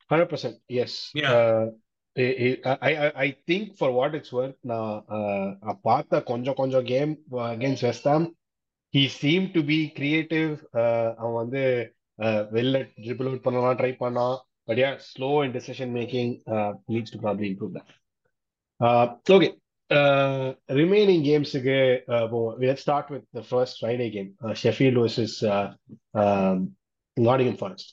[0.08, 0.56] Hundred percent.
[0.68, 1.10] Yes.
[1.14, 1.32] Yeah.
[1.32, 1.66] Uh,
[2.17, 7.13] I, I I I think for what it's worth, நான் uh, பார்த்த கொஞ்சம் கொஞ்சம் game
[7.31, 8.23] against West Ham,
[8.93, 10.53] he seemed to be creative.
[10.73, 11.63] Uh, அவன் வந்து
[12.21, 14.37] uh, வெளில dribble out பண்ணலாம் try பண்ணான்.
[14.67, 17.87] But yeah, slow in decision making uh, needs to probably improve that.
[18.79, 19.51] Uh, okay.
[19.97, 21.77] Uh, remaining games க்கு
[22.13, 22.55] uh, போவோம்.
[22.59, 24.31] let's start with the first Friday game.
[24.43, 25.67] Uh, Sheffield versus uh,
[26.21, 26.55] um,
[27.17, 27.87] Nottingham Forest.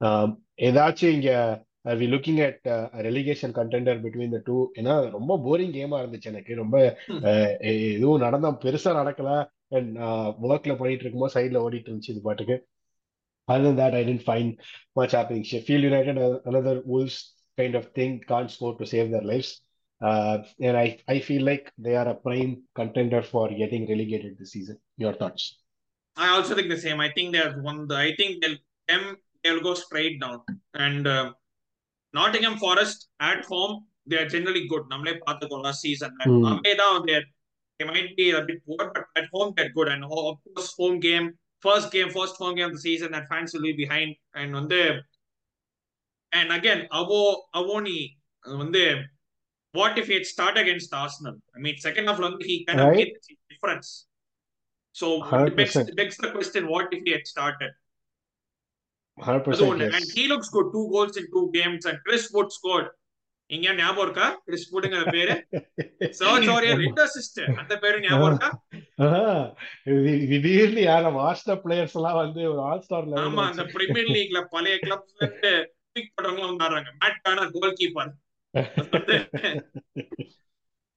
[0.00, 0.28] Um,
[0.68, 1.32] ஏதாச்சும் இங்க
[1.89, 5.99] are we looking at uh, a relegation contender between the two ஏன்னா ரொம்ப boring கேமா
[6.03, 6.77] இருந்துச்சு எனக்கு ரொம்ப
[7.09, 7.21] Hmm.
[7.29, 7.49] uh,
[7.97, 9.31] எதுவும் நடந்தா பெருசா நடக்கல
[9.77, 9.95] அண்ட்
[10.49, 12.57] ஒர்க்ல பண்ணிட்டு இருக்கும்போது சைட்ல ஓடிட்டு இருந்துச்சு இது பாட்டுக்கு
[13.47, 14.47] other than that I didn't find
[14.99, 17.17] much happening Sheffield United uh, another Wolves
[17.59, 19.51] kind of thing can't score to save their lives
[20.01, 20.35] uh,
[20.67, 24.77] and I I feel like they are a prime contender for getting relegated this season
[25.03, 25.45] your thoughts
[26.17, 26.99] I also think the same.
[27.07, 27.95] I think they have won the.
[28.07, 29.03] I think they'll them
[29.41, 30.37] they'll go straight down.
[30.85, 31.25] And uh,
[32.17, 33.73] Nottingham Forest at home
[34.13, 36.77] they're generally good நம்மளே பார்த்துக்கோலாம் season season.
[36.83, 37.27] தான் தேர்
[37.79, 39.87] they might be a bit poor, but at home they're good.
[39.87, 41.25] And of course, home game,
[41.65, 44.15] first game, first home game of the season, that fans will be behind.
[44.35, 45.01] And on the
[46.33, 47.19] and again, Avo
[47.55, 49.03] Awoniyi on the
[49.73, 51.35] what if he had started against Arsenal?
[51.55, 52.89] I mean, second half he kind right.
[52.89, 54.05] of made the difference.
[54.91, 57.71] So it begs, begs the question: What if he had started?
[59.17, 59.85] 100% அது ஒண்ணு.
[59.87, 59.95] yes.
[59.97, 62.87] And he looks good, two goals in two games, and Chris Wood scored.
[63.49, 64.25] இங்க ஞாபகம் இருக்கா?
[64.45, 65.35] Chris வுட்ங்கிற பேரு.
[66.19, 68.49] Search R ரெண்டு assist அந்த பேரு ஞாபகம் இருக்கா?
[70.31, 74.75] திடீர்னு யார மாஸ்டர் பிளேயர்ஸ் எல்லாம் வந்து ஒரு ஆல் ஸ்டார் ஆமா அந்த லெவல் பிரீமியர் லீக்ல பழைய
[74.83, 75.53] கிளப்ஸ்ல இருந்து
[75.95, 78.13] பிக் பண்றவங்க வந்தாங்க Matt Turner goalkeeper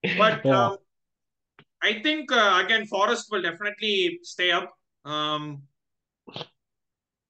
[0.04, 0.44] But
[1.82, 4.68] I think uh, again, Forest will definitely stay up.
[5.04, 5.42] Um,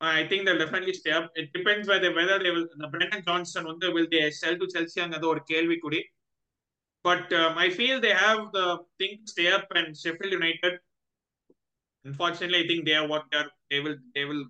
[0.01, 1.31] I think they'll definitely stay up.
[1.35, 2.67] It depends whether whether they will.
[2.83, 6.01] The Brendan Johnson வந்து will they sell to Chelsea அங்கது ஒரு கேள்விக்குறி.
[7.05, 8.67] But um, I feel they have the
[8.99, 10.75] thing to stay up and Sheffield United.
[12.05, 13.51] Unfortunately, I think they are what they are.
[13.71, 14.45] They will they will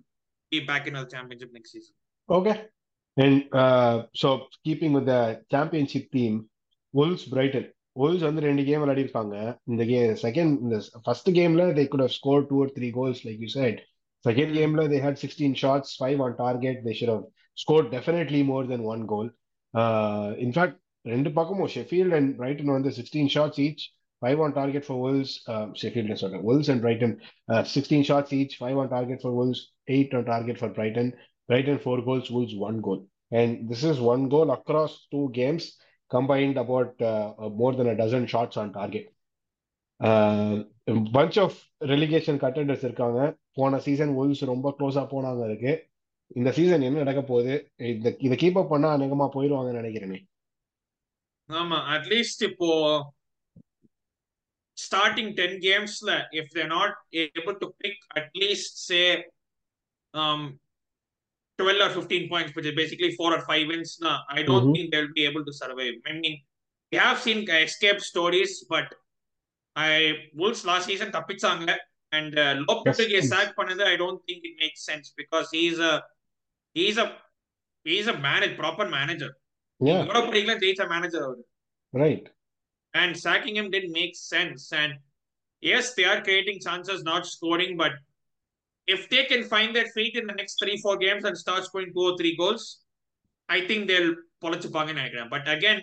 [0.51, 1.93] be back in the championship next season.
[2.37, 2.55] Okay
[3.17, 4.27] And uh, so
[4.65, 5.21] keeping with the
[5.53, 6.33] championship team,
[6.93, 7.65] Wolves Brighton.
[8.01, 9.37] Wolves வந்து ரெண்டு game விளையாடிருக்காங்க
[9.71, 13.39] இந்த game second இந்த first கேம்ல they could have scored two or three goals like
[13.45, 13.75] you said
[14.24, 14.56] second Mm.
[14.58, 17.24] gameல they had 16 shots five on target they should have
[17.62, 19.28] scored definitely more than one goal
[19.74, 23.82] uh, in fact ரெண்டு பக்கமும் Sheffield and Brighton வந்து 16 shots each
[24.24, 27.12] five on target for Wolves uh, Sheffield சொல்றேன் Wolves and Brighton
[27.52, 29.60] uh, 16 shots each five on target for Wolves
[29.94, 31.08] eight on target for Brighton
[31.50, 33.00] Brighton four goals Wolves one goal
[33.40, 35.64] and this is one goal across two games
[36.10, 37.88] combined about uh, uh, more than
[40.79, 40.79] a
[41.15, 41.57] bunch of
[41.91, 43.19] relegation contenders இருக்காங்க.
[43.57, 45.73] போன season ஒல்ஸ் ரொம்ப க்ளோஸா போனாங்க இருக்கு
[46.39, 47.53] இந்த season என்ன நடக்க போகுது?
[47.93, 50.19] இந்த இதை கீப் அப் பண்ணா அநேகமா போயிடுவாங்கன்னு நினைக்கிறேனே.
[51.49, 52.69] ஆமா அட்லீஸ்ட் இப்போ
[54.77, 59.01] starting ten கேம்ஸ்ல if they not able to pick at least say
[61.59, 65.15] twelve or fifteen points which basically four or five வின்ஸ்னா I don't think they will
[65.19, 66.37] be able to survive I mean
[66.91, 68.91] we have seen escape stories but
[69.70, 71.76] escape stories but i wolves last season தப்பிச்சாங்க
[72.12, 73.28] and uh, Lopetegui Yes.
[73.28, 76.02] sack பண்ணது i don't think it makes sense because he's a
[76.72, 77.12] he's a
[77.84, 79.30] he's a manage proper manager
[79.80, 81.42] yeah Europe லீக்ல ஜெயிச்ச manager our
[81.92, 82.28] right
[82.94, 84.72] and sacking him didn't make sense.
[84.72, 84.94] And
[85.60, 87.92] yes, they are creating chances, not scoring, but
[88.86, 91.92] if they can find their feet in the next three, four games and start scoring
[91.92, 92.80] two or three goals,
[93.48, 94.14] I think they'll
[94.44, 95.28] பொழைச்சுப்பாங்கன்னு நினைக்கிறேன்.
[95.28, 95.82] But again,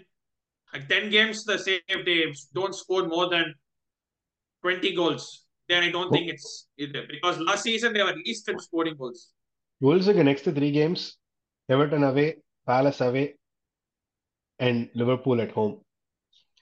[0.73, 3.55] at 10 games, the say if they don't score more than
[4.63, 5.23] 20 goals,
[5.69, 7.01] then I don't think it's either.
[7.07, 9.21] Because last season they were least in scoring goals.
[9.81, 11.01] wolvesக்கு next three games
[11.69, 12.27] Everton away
[12.67, 13.25] Palace away
[14.59, 15.73] and Liverpool at home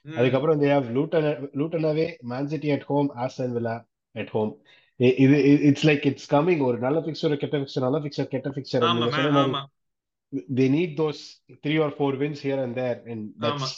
[0.06, 0.16] Hmm.
[0.18, 3.74] அதுக்கப்புறம் they have Luton Luton away Man City at home Aston Villa
[4.14, 4.52] at home
[5.00, 5.36] இ- இது
[5.68, 9.06] it's like it's coming ஒரு நல்ல picture கெட்ட picture நல்ல picture கெட்ட picture ஆமா நீங்க
[9.06, 9.62] man, சொன்ன மாதிரி ஆமா
[10.58, 11.20] they need those
[11.64, 13.68] three or four wins here and there and that's ஆமா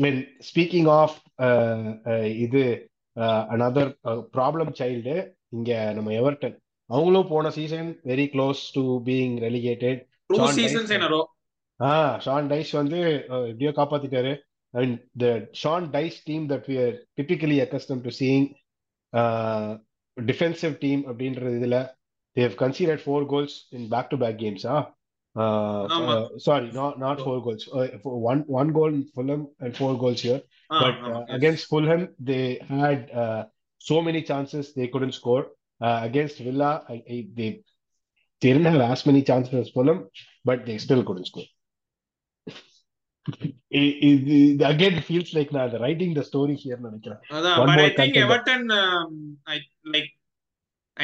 [0.00, 1.16] Mean speaking of
[2.38, 2.62] இது
[3.54, 3.92] அனதர்
[4.36, 5.14] ப்ராப்ளம் சைல்டு
[5.48, 6.56] இங்க நம்ம எவர்டன்
[6.90, 10.00] அவங்களும் போன season very close to being relegated
[11.80, 11.92] ah
[12.24, 12.98] Sean Dyche வந்து
[13.42, 14.32] எப்படியோ காப்பாத்திட்டாரு.
[14.74, 15.26] And the
[15.62, 18.46] Sean Dyche team that we are typically accustomed to seeing
[20.16, 21.78] defensive team அப்படின்ற இதுல
[22.36, 24.76] they've conceded four goals in back to back கேம்ஸா
[25.36, 27.68] uh, uh, sorry, not not four goals.
[27.72, 30.42] Uh, one one goal in Fulham and four goals here.
[30.70, 31.36] Ah, but ah, uh, yes.
[31.36, 33.44] against Fulham, they had uh,
[33.78, 35.46] so many chances they couldn't score.
[35.80, 37.62] Uh, against Villa, I, I, they
[38.40, 40.08] they didn't have as many chances as Fulham,
[40.44, 41.44] but they still couldn't score.
[43.40, 46.76] it, it, it, again feels like now the writing the story here.
[46.76, 48.16] One but I think.
[48.16, 50.10] Everton, um, I like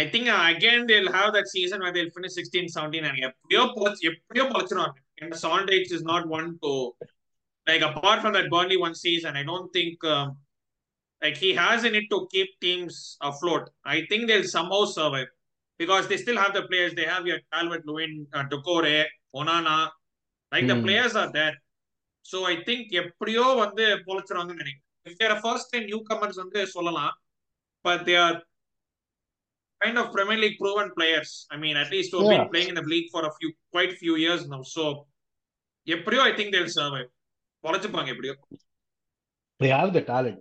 [0.01, 4.09] I think again they'll have that season where they'll finish 16 17 and எப்படியோ பொளச்சு
[4.13, 6.73] எப்படியோ பொளச்சுறாங்க and Sean Dyche is not one to
[7.67, 10.05] like apart from that Burnley one season I don't think
[11.23, 13.71] like he has in it to keep teams afloat.
[13.85, 15.29] I think they'll somehow survive
[15.81, 16.95] because they still have the players.
[16.95, 19.05] They have your Calvert Lewin, uh, Doucouré,
[19.35, 19.89] Onana.
[20.53, 20.85] Like the hmm.
[20.85, 21.55] players are there.
[22.23, 26.63] So I think எப்படியோ வந்து the நினைக்கிறேன் if they're a first time newcomers on the
[26.73, 27.07] Solana,
[27.85, 28.37] but they are
[29.87, 31.33] kind of Premier League proven players.
[31.51, 32.35] I mean, at least who've Yeah.
[32.37, 34.63] been playing in the league for a few, quite few years now.
[34.77, 34.85] So,
[35.87, 37.11] எப்படியோ I think they'll survive.
[37.65, 38.35] பொழைச்சுப்பாங்க எப்படியோ
[39.61, 40.41] they have the talent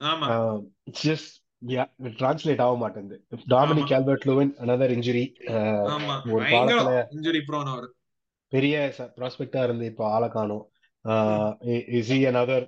[0.00, 0.56] ஆமா uh,
[0.88, 1.28] it's just
[1.74, 3.18] yeah it translate ஆக மாட்டேங்குது
[3.54, 3.90] Dominic ஆமா.
[3.92, 5.24] Calvert-Lewin another injury
[5.54, 7.88] uh, ஆமா ஒரு காலத்துல injury prone அவர்
[8.52, 8.74] பெரிய
[9.18, 10.64] ப்ராஸ்பெக்டா இருந்து இப்போ ஆளை காணோம்
[11.04, 11.48] uh,
[12.00, 12.60] is he another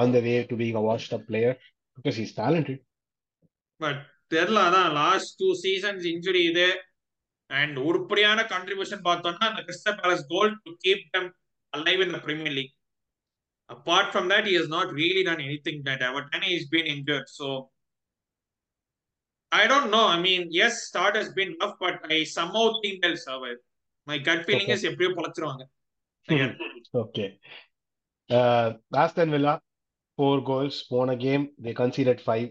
[0.00, 1.54] on the way to being a washed up player
[1.96, 2.78] because he's talented
[3.80, 6.68] but தெரில அதான் லாஸ்ட் டூ சீசன்ஸ் இன்ஜுரி இது.
[7.50, 11.30] அண்ட் உருப்படியான கான்ட்ரிபியூஷன் பார்த்தோம்னா அந்த Crystal Palace goal to keep them
[11.72, 12.74] alive in the Premier League
[13.70, 17.30] apart from that is not really done any thing that our then is been injured
[17.40, 17.48] so
[19.52, 20.02] I don't know.
[20.06, 23.60] I mean, yes, start has been rough, but I somehow think they'll survive.
[24.06, 24.76] My gut feeling okay.
[24.78, 25.62] is எப்படியோ பொழைச்சிருவாங்க.
[27.02, 27.24] Okay
[29.02, 29.54] Aston Villa
[30.18, 32.46] four goals போன game they conceded five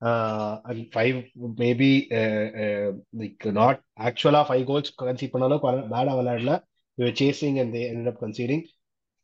[0.00, 1.16] and five
[1.62, 1.92] maybe
[3.20, 5.62] like not actually five goals conceded பண்ணாலும்
[5.94, 6.54] பேடா விளையாடல.
[6.98, 8.62] You chasing and they end up conceding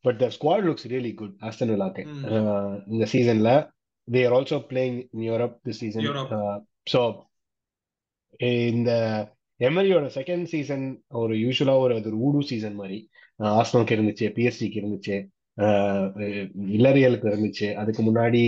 [0.05, 2.03] but the squad looks really good Aston விலாக்கு
[2.93, 3.53] இந்த சீசன்ல
[4.09, 6.11] they are also playing in Europe the season
[6.95, 7.03] so
[8.71, 8.91] இந்த
[9.61, 10.85] எம்எல்ஏட second season
[11.21, 12.99] ஒரு யூஸ்வலா ஒரு அது ஊடு சீசன் மாதிரி.
[13.61, 15.17] ஆஸ்டனுக்கு இருந்துச்சு பிஎஸ்சிக்கு இருந்துச்சு
[16.77, 17.69] இல்லறியலுக்கு இருந்துச்சு.
[17.81, 18.43] அதுக்கு முன்னாடி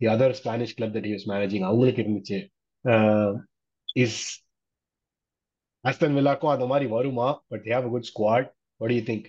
[0.00, 2.38] the other Spanish club that use managing அவங்களுக்கு இருந்துச்சு
[4.04, 4.20] இஸ்
[5.84, 8.44] ஆஸ்டன் வில்லாக்கும் அந்த மாதிரி வருமா but they have a good squad
[8.80, 9.24] what do you think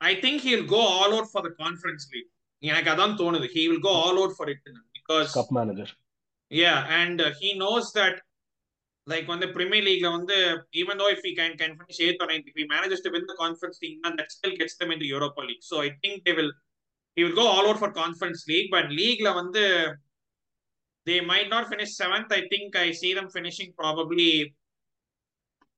[0.00, 2.28] I think he'll go all out for the conference league.
[2.62, 4.60] எனக்கு அதான் தோணுது he will go all out for it
[4.98, 5.86] because cup manager
[6.50, 8.14] yeah and uh, he knows that
[9.06, 10.38] like on the Premier League வந்து
[10.80, 13.24] even though if he can can finish eighth or ninth if he manages to win
[13.30, 16.34] the conference league then that still gets them into Europa League so I think they
[16.40, 16.52] will
[17.17, 19.63] he will go all out for conference league but league வந்து
[21.07, 24.27] they might not finish seventh I think I see them finishing probably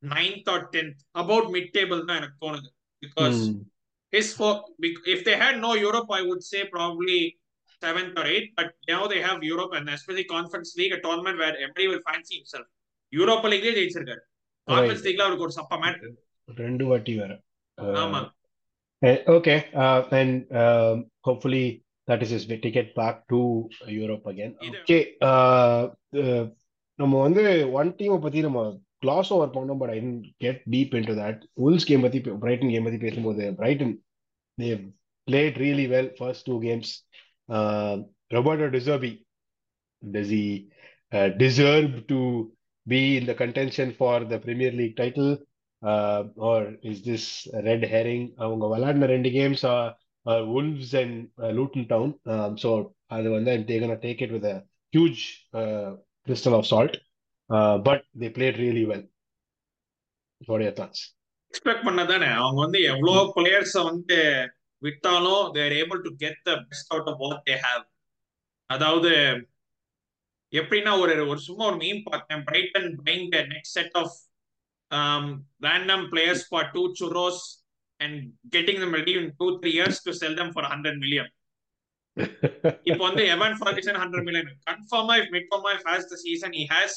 [0.03, 2.69] ninth or tenth about mid table தான் எனக்கு தோணுது
[3.01, 3.55] because Hmm.
[4.13, 4.51] his for
[5.13, 7.17] if they had no Europe, I would say probably
[7.81, 8.51] seventh or eighth.
[8.59, 12.36] But now they have Europe and especially Conference League, a tournament where everybody will fancy
[12.39, 12.67] himself.
[13.13, 14.23] Europa League ஜெயிச்சிருக்காரு
[14.67, 15.03] Conference.
[15.07, 16.11] லீக்ல அவருக்கு ஒரு சப்ப matter
[16.63, 17.33] ரெண்டு வாட்டி வேற
[18.03, 18.29] ஆமா Uh,
[19.28, 23.40] okay, uh, and um, hopefully that is his ticket back to
[24.00, 24.52] Europe again.
[24.61, 25.82] இது- Okay, uh,
[26.22, 26.44] uh,
[26.98, 27.42] நம்ம வந்து
[27.72, 28.62] ஒன் டீமை பத்தி நம்ம
[28.98, 30.00] கிளாஸ் ஓவர் பண்ணோம் but I
[30.36, 33.94] get deep into that Wolves game பத்தி பிரைட்டன் கேம் பத்தி பேசும்போது Brighton
[34.58, 34.68] they
[35.28, 36.92] played really well first two games
[38.30, 39.12] Roberto டிசர்பி
[40.02, 40.44] does he
[41.12, 42.18] uh, deserve to
[42.86, 44.94] be in the contention for the Premier League
[46.49, 47.29] or is this
[47.61, 49.65] red herring அவங்க விளையாடின ரெண்டு games
[50.55, 51.17] Wolves and
[51.57, 52.13] Luton Town
[52.55, 52.69] so
[53.07, 53.51] அது வந்து
[54.05, 54.49] take it with
[54.93, 55.21] huge
[56.27, 56.95] crystal of salt
[57.86, 59.05] but they played really well
[60.41, 60.71] உடைய
[61.53, 62.29] expect பண்ணதானே.
[62.33, 64.17] அவங்க வந்து எவ்வளோ பிளேயர்ஸை வந்து
[64.81, 67.83] விட்டாலும் they're able to get the best out of what they have
[68.69, 69.11] அதாவது
[70.53, 72.43] எப்படின்னா ஒரு ஒரு சும்மா ஒரு மீம் பார்த்தேன்.
[72.43, 74.15] Brighton buying next set of
[75.66, 77.42] random players for two சுரோஸ்
[78.00, 78.18] and
[78.56, 81.30] getting them ready in two three years to sell them for hundred million
[82.88, 86.96] இப்போ வந்து எவன் ஃபர்கசன் ஹண்ட்ரட் மில்லியன் கன்ஃபார்மா if Mitoma has the season he has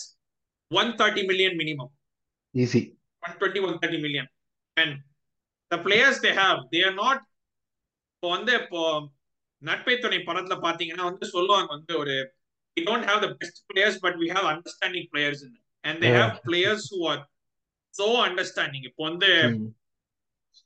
[0.71, 1.91] one thirty million minimum
[2.55, 2.79] Easy.
[3.23, 4.25] 120 130 million
[4.77, 4.91] and
[5.71, 7.19] the players they have they are not
[8.13, 8.81] இப்போ வந்து இப்போ
[9.61, 12.15] நட்பை துணை படத்துல பாத்தீங்கன்னா வந்து சொல்லுவாங்க வந்து ஒரு
[12.77, 15.63] we don't have the best players but we have understanding players in it.
[15.83, 16.19] and they Yeah.
[16.21, 16.35] have
[17.98, 19.30] so understanding இப்போ வந்து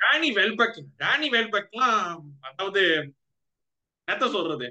[0.00, 1.98] டேனி வெல்பெக் டேனி வெல்பெக்லாம்
[2.48, 2.82] அதாவது
[4.08, 4.68] என்னத்த சொல்றது?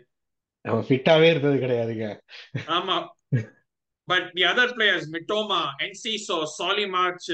[0.86, 2.08] ஃபிட்டாவே இருந்தது கிடையாதுங்க.
[2.72, 2.96] ஆமா.
[4.08, 5.60] But the other players Mitoma
[6.26, 7.30] Enciso Solly March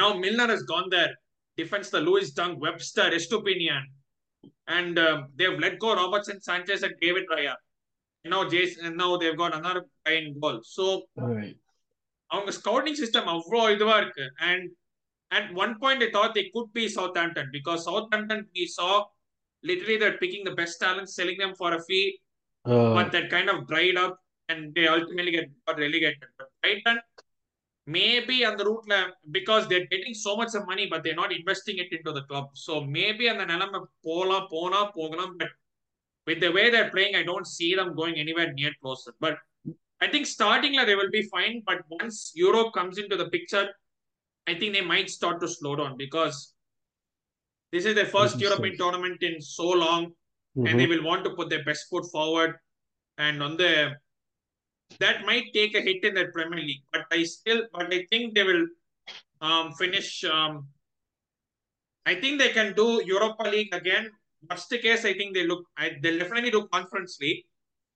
[0.00, 1.12] now Milner is gone their
[1.58, 3.86] defence the Lewis Dunk Webster Estupinan
[4.76, 4.98] and
[5.40, 7.54] they've let go Robert Sanchez and David Raya
[8.24, 10.86] no yes no they've got another guy in goal so
[12.29, 14.65] அவங்க scouting system அவ்வளோ இதுவா இருக்கு and
[15.31, 18.91] at one point I thought they could be Southampton because Southampton we saw
[19.63, 22.07] literally they're picking the best talents, selling them for a fee,
[22.65, 24.13] Uh, but that kind of dried up
[24.49, 26.29] and they ultimately get got relegated.
[26.37, 26.99] But Brighton
[27.87, 31.77] maybe on the route because they're getting so much of money, but they're not investing
[31.77, 32.47] it into the club.
[32.53, 35.51] So maybe on the நிலைமை போலாம் போனா போகலாம், but
[36.27, 39.13] with the way they're playing, I don't see them going anywhere near closer.
[40.00, 43.68] I think starting like they will be fine, but once Europe comes into the picture,
[44.46, 46.54] I think they might start to slow down because
[47.72, 48.78] this is their first European sense.
[48.78, 50.12] tournament in so long
[50.56, 50.76] and mhm.
[50.78, 52.56] they will want to put their best foot forward.
[53.18, 53.96] And on the
[54.98, 58.34] that might take a hit in the Premier League, but I still, but I think
[58.34, 58.66] they will
[59.40, 60.24] um, finish.
[60.24, 60.66] Um,
[62.06, 64.10] I think they can do Europa League again.
[64.48, 65.64] Worst case, I think they look.
[65.76, 67.44] I, they'll definitely do Conference League,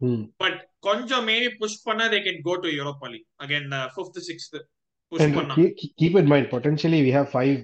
[0.02, 0.20] Hmm.
[0.42, 0.54] but
[0.88, 3.66] கொஞ்சம் maybe push பண்ணா they can go to Europa League again.
[3.78, 4.54] Uh, fifth, sixth
[5.12, 5.56] push And பண்ணா.
[5.58, 7.58] keep, keep in mind, potentially we have five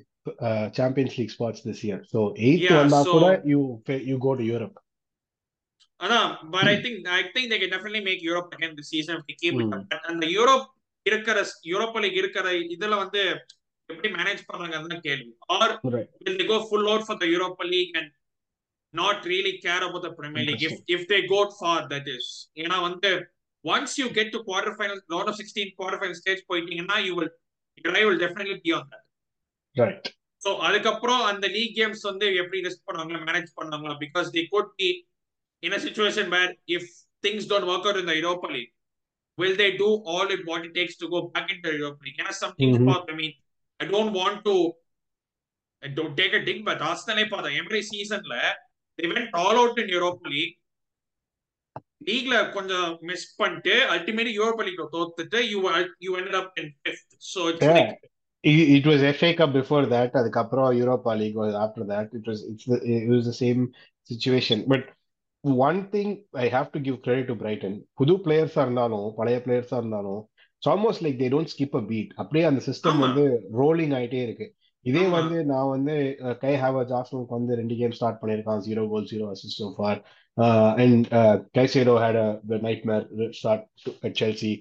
[0.48, 2.00] uh, Champions League spots this year.
[2.14, 3.62] So eighth Yeah, வந்தா so- கூட you
[4.10, 4.76] you go to Europe.
[6.00, 9.26] அதான் but I think I think they can definitely make Europe again this season if
[9.30, 9.76] they keep it Hmm.
[9.78, 9.86] up.
[9.94, 10.66] But அந்த Europe
[11.06, 11.40] இருக்கிற
[11.72, 13.22] Europa league இருக்கிற இதுல வந்து
[13.90, 16.10] எப்படி manage பண்றாங்கன்னு தான் கேள்வி R Right.
[16.26, 17.94] will they go full out for the Europa League
[18.95, 22.31] not really care about the Premier League if if they go for that is
[22.63, 23.11] ஏன்னா வந்து
[23.65, 27.33] once you get to quarter final round of sixteen quarter final stage போயிட்டீங்கன்னா you will
[27.85, 29.07] drive will definitely be on that
[29.77, 30.09] right
[30.43, 34.89] so அதுக்கப்புறம் அந்த league games வந்து எப்படி rest பண்ணுவாங்களா manage பண்ணுவாங்களா because they could be
[35.63, 36.91] in a situation where if
[37.25, 38.73] things don't work out இந்த Europa League
[39.39, 42.19] will they do all it what it takes to go back into Europa League?
[42.23, 43.35] ஏன்னா something for I mean
[43.81, 44.55] I don't want to
[45.83, 48.35] don't take a dig but ஆஸ்தனே பார்த்தோம் every சீசன்ல
[49.01, 50.57] they went all out in Europa League.
[52.09, 55.59] லீக்ல கொஞ்சம் miss பண்ணிட்டு ultimate Europa லீக்ல தோத்துட்டு you
[56.07, 57.91] you ended up in fifth so it's like
[58.77, 62.69] it was FA cup before that அதுக்கப்புறம் Europa League was after that it was it's
[62.95, 63.61] it was the same
[64.11, 64.87] situation but
[65.69, 70.23] one thing I have to give credit to Brighton புது பிளேயர்ஸா இருந்தாலும் பழைய பிளேயர்ஸா இருந்தாலும்
[70.55, 73.25] it's almost like they don't skip a beat அப்படியே அந்த system வந்து
[73.61, 74.49] rolling ஆயிட்டே இருக்கு.
[74.86, 75.94] இதே ஆமா வந்து நான் வந்து
[76.26, 79.96] அஹ், கை ஹாவர்ஸ் ஆர்சனலுக்கு வந்து ரெண்டு கேம் ஸ்டார்ட் பண்ணியிருக்கான் zero goal zero assist so far
[80.84, 81.06] and
[81.58, 82.30] கைசேடோ had a
[82.68, 83.06] nightmare
[83.40, 83.66] start
[84.04, 84.54] at Chelsea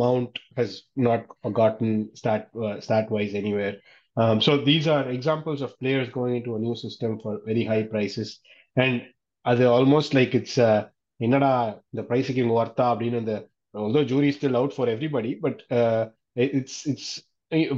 [0.00, 0.70] Mount has
[1.06, 1.22] not
[1.52, 3.74] gotten stat uh, stat wise anywhere.
[4.16, 7.84] Um, so these are examples of players going into a new system for very high
[7.84, 8.30] prices,
[8.76, 8.96] and
[9.44, 10.80] அது almost like it's uh,
[11.20, 11.52] என்னடா
[11.92, 13.34] இந்த பிரைஸுக்கு இவங்க ஒர்த்தா அப்படின்னு அந்த
[13.74, 16.02] although jury is still out for everybody but uh,
[16.36, 17.08] it- it's it's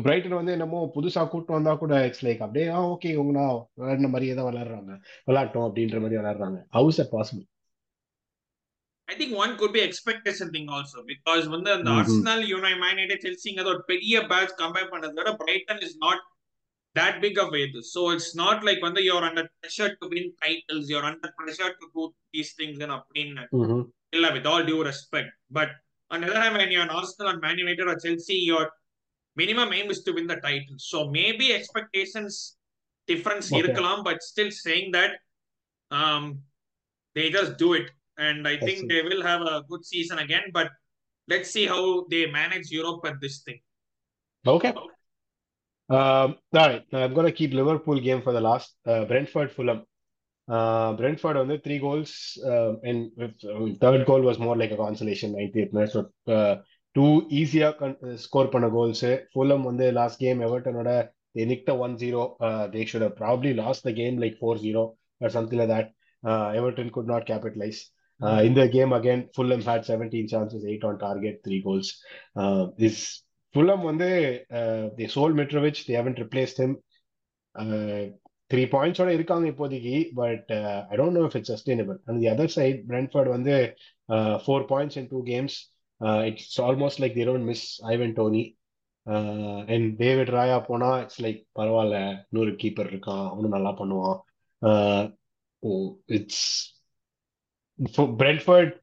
[0.04, 3.42] Brighton வந்து என்னமோ புதுசா கூட்டு வந்தா கூட இட்ஸ் லைக் அப்படியே ஆ ஓகே இவங்க
[3.80, 4.94] விளையாடின மாதிரியே தான் விளையாடுறாங்க
[5.30, 7.46] விளையாட்டோம் அப்படின்ற மாதிரி விளையாடுறாங்க how's that possible
[9.08, 11.98] I think one could be expectation thing also because வந்து அந்த Mhm.
[12.00, 16.24] ஆர்சனல் யூனை மேனைட் செல்சிங்கிறது ஒரு பெரிய பேட்ச் கம்பேர் பண்ணதை விட Brighton is not
[16.96, 17.74] that big of it.
[17.86, 21.86] So it's not like when you're under pressure to win titles, you're under pressure to
[21.96, 22.04] do
[22.34, 23.28] these things and upin
[24.14, 25.30] illa with all due respect.
[25.50, 25.70] But
[26.12, 28.38] on the other hand, when you're an Arsenal and Man United or Chelsea,
[29.38, 30.78] minimum aim is to win the title.
[30.78, 32.58] So maybe expectations
[33.08, 33.62] difference Okay.
[33.62, 35.12] irkalam, but still saying that
[35.92, 36.42] um
[37.16, 37.92] they just do it.
[38.18, 38.88] And I I think see.
[38.88, 40.46] they will have a good season again.
[40.54, 40.72] But
[41.28, 43.60] let's see how they manage Europe at this thing.
[44.46, 44.74] Okay.
[45.90, 46.84] Um, all right.
[46.94, 48.76] I'm going to keep Liverpool game for the last.
[48.86, 49.84] Uh, Brentford Fulham.
[50.48, 54.72] Uh, Brentford on the three goals, um, and with, uh, third goal was more like
[54.72, 55.92] a consolation, 90th minute.
[55.92, 56.56] So uh,
[56.97, 59.03] two easier con- uh, score பண்ண goals.
[59.35, 60.93] Fulham on the last game, Everton ஓட
[61.35, 62.37] they nicked a 1-0.
[62.47, 65.87] Uh, they should have probably lost the game like 4-0 or something like that.
[66.23, 67.81] Uh, Everton could not capitalize.
[68.21, 71.89] Uh, in the game again, Fulham had 17 chances, 8 on target, 3 goals.
[72.37, 72.99] Uh, this
[73.55, 74.11] Fulham வந்து
[74.59, 76.75] uh, they sold Mitrovic, they haven't replaced him.
[77.55, 78.03] Uh,
[78.53, 80.51] three பாயிண்ட்ஸோட இருக்காங்க இப்போதைக்கு but
[80.91, 83.55] I don't know if it's sustainable and the other side Brentford வந்து
[84.45, 85.57] four points in two games
[86.02, 87.64] uh, it's almost like they don't miss
[87.96, 88.44] Ivan Toney
[89.06, 89.60] Uh,
[90.00, 94.18] David Raya போனா it's like பரவாயில்ல இன்னொரு keeper இருக்கான் அவனும் நல்லா பண்ணுவான்.
[94.62, 95.04] Uh,
[96.18, 96.42] it's
[98.24, 98.74] Brentford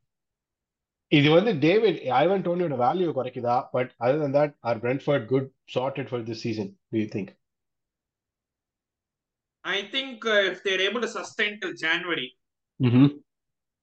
[1.13, 3.57] இது வந்து டேவிட் ஐவன் டோனியோட value குறைக்குதா?
[3.75, 7.31] But other than that are Brentford good sorted for this season do you think
[9.65, 12.29] I think if they're able to sustain till January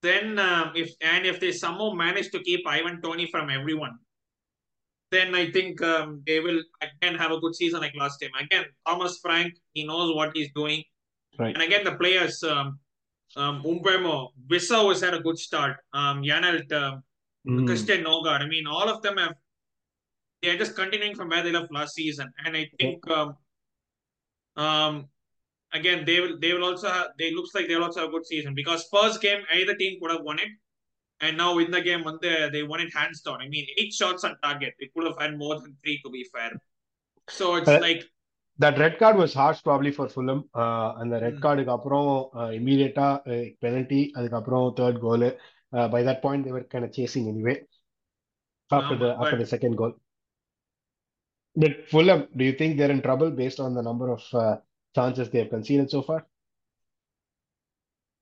[0.02, 3.98] then um, if and if they somehow manage to keep Ivan Toney from everyone,
[5.12, 8.32] then I think um, they will again have a good season like last time.
[8.40, 10.84] Again, Thomas Frank, he knows what he's doing,
[11.40, 11.54] Right.
[11.54, 12.80] and again the players, um,
[13.36, 15.78] um, Mbeumo, Bissau has had a good start.
[15.94, 17.04] Um, Janelt, um,
[17.48, 17.66] Mm.
[17.66, 19.34] Christian Nørgaard, I mean, all of them have
[20.44, 23.36] they are just continuing from where they left last season, and I think um,
[24.56, 25.10] um,
[25.74, 28.26] again, they will they will also have, they looks like they'll also have a good
[28.26, 30.50] season because first game either team could have won it,
[31.22, 33.42] and now in the game when they they won it hands down.
[33.42, 34.74] I mean, eight shots on target.
[34.80, 36.52] They could have had more than three to be fair.
[37.30, 38.04] So it's uh, like
[38.58, 40.50] that red card was harsh probably for Fulham.
[40.54, 41.42] Uh, and the red mm-hmm.
[41.42, 41.60] card
[42.36, 43.20] uh, immediate uh,
[43.62, 45.32] penalty, third goal.
[45.74, 47.62] Uh, by that point, they were kind of chasing anyway.
[48.72, 49.26] After the but...
[49.26, 49.94] after the second goal,
[51.56, 54.56] but Fulham, do you think they're in trouble based on the number of uh,
[54.96, 56.26] chances they have conceded so far?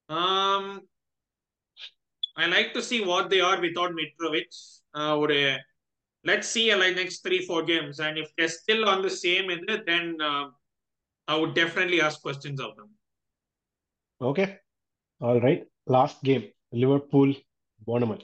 [0.09, 0.81] Um,
[2.35, 4.45] I like to see what they are without Mitrovic.
[4.95, 5.57] Uh, or, uh,
[6.23, 9.51] let's see uh, like next three four games, and if they're still on the same
[9.85, 10.47] then uh,
[11.27, 12.89] I would definitely ask questions of them.
[14.21, 14.57] Okay,
[15.21, 15.65] all right.
[15.85, 17.33] Last game, Liverpool
[17.85, 18.23] Bournemouth.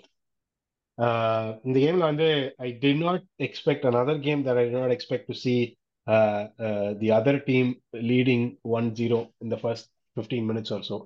[0.98, 5.28] Uh, in the game, I did not expect another game that I did not expect
[5.28, 7.67] to see the other team
[8.11, 9.85] leading 1-0 in the first
[10.17, 10.97] 15 minutes or so.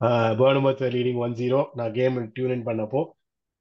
[0.00, 1.62] Uh, Bournemouth were leading 1-0.
[1.78, 3.00] நான் game tune in பண்ணப்போ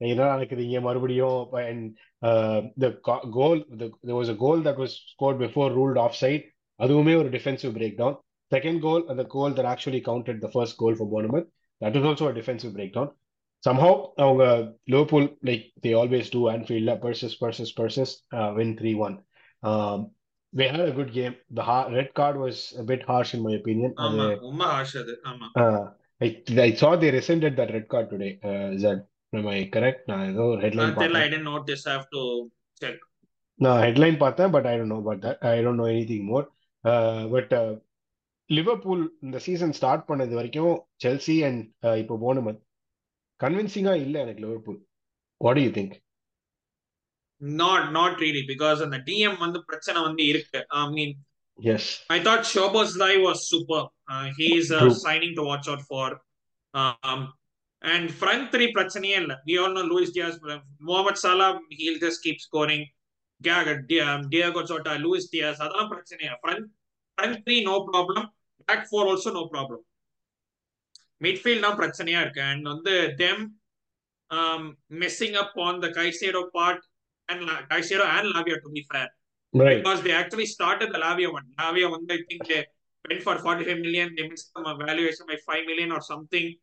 [0.02, 1.82] என்ன நடக்குது இங்க மறுபடியும் and
[2.30, 6.44] uh, the go- goal the, there was a goal that was scored before ruled offside
[6.84, 8.14] அதுவுமே ஒரு defensive breakdown
[8.52, 11.48] second goal and the goal that actually counted the first goal for Bournemouth
[11.82, 13.10] that was also a defensive breakdown
[13.64, 13.92] somehow
[14.24, 14.46] அவங்க
[14.94, 19.14] Liverpool like they always do Anfield purses purses purses uh, win 3-1
[19.64, 20.00] um,
[20.55, 23.55] they had a good game the ha- red card was a bit harsh in my
[23.61, 25.85] opinion அது ஆமா ரொம்ப harsh அது ஆமா uh,
[26.21, 26.29] I,
[26.67, 29.01] I saw they rescinded that red card today uh, is that
[29.33, 32.23] am I correct நான் ஏதோ headline until I didn't notice I have to
[32.83, 32.99] check
[33.61, 36.45] நான் headline பார்த்தேன் but I don't know about that I don't know anything more
[36.85, 37.73] uh, but uh,
[38.51, 40.73] Liverpool இந்த season start பண்ணது வரைக்கும்
[41.05, 41.61] Chelsea and
[42.03, 42.59] இப்போ Bournemouth
[43.41, 44.77] கன்வின்சிங்கா இல்ல எனக்கு Liverpool
[45.41, 45.95] what you think
[47.42, 51.12] not not really because அந்த டிஎம் வந்து பிரச்சனை வந்து இருக்கு I mean
[51.60, 53.82] S I thought Shobozlai was super
[54.14, 54.98] uh, he's a True.
[55.06, 56.08] signing to watch out for
[56.74, 57.22] um,
[57.82, 60.38] and front three பிரச்சனையே இல்ல we all know Luis Diaz
[60.90, 62.84] Mohamed Salah he'll just keep scoring
[63.42, 66.66] Diego Jota Luis Diaz அதெல்லாம் பிரச்சனையா front
[67.18, 68.26] front three no problem
[68.68, 69.84] back four also no problem
[71.26, 73.44] midfield தான் பிரச்சனையா இருக்கு and வந்து them
[75.04, 76.84] messing up on the கைசேடோ part
[77.29, 79.09] and Caicedo and Lavia to be fair.
[79.53, 81.45] Because they actually started the Lavia one.
[81.59, 82.67] Lavia one, I think they
[83.09, 84.15] went for 45 million.
[84.17, 86.55] They missed some valuation by 5 million or something.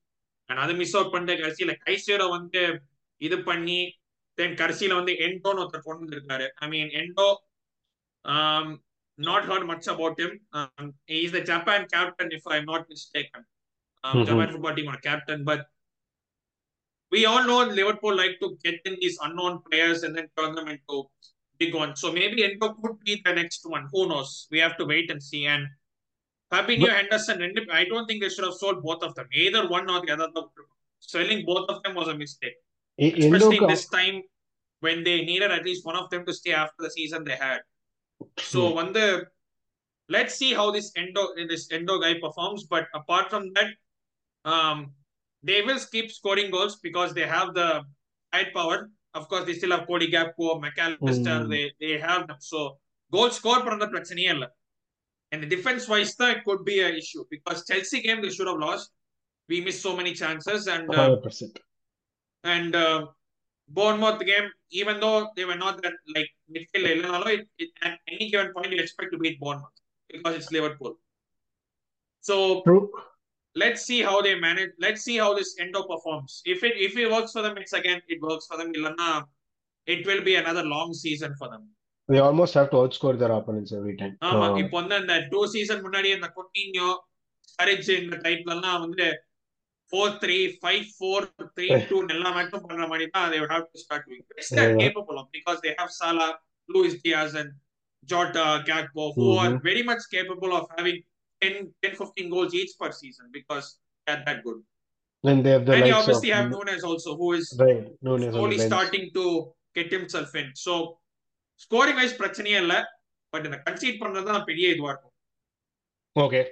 [0.50, 2.80] And other miss out Panda Garcia, like Caicedo one day,
[3.22, 3.96] either Pani,
[4.38, 6.42] then Garcia on the Endo, not.
[6.60, 7.38] I mean, Endo,
[8.26, 8.80] um,
[9.18, 10.40] not heard much about him.
[10.52, 13.46] Um, he's the Japan captain, if I'm not mistaken.
[14.04, 14.28] Um, mm -hmm.
[14.28, 15.68] Japan football team or captain, but
[17.12, 20.68] we all know Liverpool like to get in these unknown players and then turn them
[20.68, 21.10] into
[21.60, 22.00] big ones.
[22.02, 23.88] So maybe Endo could be the next one.
[23.92, 24.48] Who knows?
[24.52, 25.46] We have to wait and see.
[25.46, 25.68] And
[26.52, 27.42] Fabinho, but, Henderson,
[27.72, 29.28] I don't think they should have sold both of them.
[29.34, 30.28] Either one or the other.
[31.00, 32.54] Selling both of them was a mistake.
[33.00, 34.22] Especially this time
[34.82, 37.62] when they needed at least one of them to stay after the season they had.
[38.38, 38.76] So hmm.
[38.76, 39.26] when the
[40.10, 42.66] let's see how this endo this endo guy performs.
[42.66, 43.70] But apart from that,
[44.46, 44.92] um,
[45.44, 47.82] they will keep scoring goals because they have the
[48.32, 48.90] firepower.
[49.14, 51.38] Of course, they still have Cody Gakpo, McAllister.
[51.44, 51.50] Mm.
[51.50, 52.38] They, they have them.
[52.40, 52.60] So,
[53.16, 54.50] goal score பண்ணுறது பிரச்சனையே இல்லை
[55.32, 58.60] and the defense wise that could be an issue because Chelsea game they should have
[58.68, 58.92] lost.
[59.50, 61.18] We missed so many chances and uh,
[62.56, 63.00] and uh,
[63.68, 66.88] Bournemouth game even though they were not that like midfield
[67.36, 69.78] it, it, at any given point you expect to beat Bournemouth
[70.10, 70.94] because it's Liverpool.
[72.30, 72.86] So True
[73.57, 74.73] let's see how they manage.
[74.79, 76.33] Let's see how this Endo performs.
[76.47, 78.71] If it if it works for them, it's again it works for them.
[78.79, 79.09] இல்லைன்னா
[79.89, 81.65] it will be another long season for them.
[82.09, 84.15] They almost have to outscore their opponents every time.
[84.31, 86.91] ஆமா Uh, இப்போ வந்து அந்த two season முன்னாடி இந்த கொட்டினியோ
[87.53, 89.07] ஸ்டரிட்ஜ் இந்த டைப்ல எல்லாம் வந்து
[89.93, 93.81] four three five four three two எல்லா மேட்சும் பண்ற மாதிரி தான் they would have to
[93.85, 94.23] start doing.
[94.37, 94.83] Which they are Yeah.
[94.87, 96.31] capable of because they have Salah,
[96.69, 97.51] Luis Diaz and
[98.03, 99.63] Jota, Gakpo who are Mhm.
[99.69, 99.83] very
[101.41, 104.61] much capable of having 10, 10 15 goals each per season because they're that good.
[105.25, 107.87] and they have the and you likes obviously of have Nunes also who is right,
[108.03, 108.73] Nunes on the slowly bench.
[108.73, 110.51] starting to get himself in.
[110.57, 110.99] So
[111.57, 112.75] scoring wise பிரச்சனையே இல்ல
[113.33, 115.13] but இந்த conceit பண்றது தான் பெரிய இதுவா இருக்கும்
[116.17, 116.45] Okay.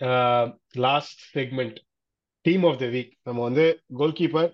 [0.00, 0.44] Uh,
[0.76, 1.80] last segment.
[2.44, 3.10] Team of the week.
[3.26, 3.64] நம்ம வந்து
[4.00, 4.50] goal keeper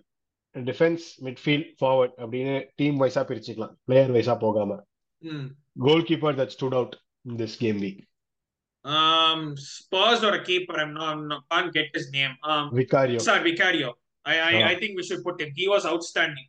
[0.55, 4.77] defence midfield forward அப்படின்னு டீம் வைஸா பிரிச்சுக்கலாம் பிளேயர் வைஸா போகாம
[5.23, 5.49] ம்
[5.87, 6.95] goal keeper that stood out
[7.25, 8.01] in this game week
[8.86, 10.80] um Spurs or a keeper.
[10.80, 12.32] I'm not, I'm not can't get his name.
[12.44, 13.20] Um, Vicario.
[13.20, 13.94] Sorry, Vicario.
[14.26, 14.70] I I.
[14.70, 15.52] I think we should put him.
[15.56, 16.46] He was outstanding.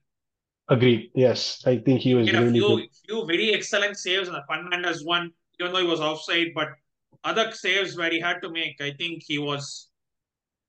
[0.68, 1.11] Agreed.
[1.14, 2.89] Yes, I think he was he really a few, good.
[3.07, 6.68] few very excellent saves and the Fernandes one, even though he was offside, but
[7.24, 9.89] other saves where he had to make, I think he was.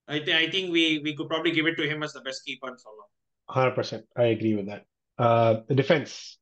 [0.08, 2.44] I think I think we we could probably give it to him as the best
[2.44, 3.08] keeper in long.
[3.48, 4.86] Hundred percent, I agree with that.
[5.20, 6.40] Uh, the defense.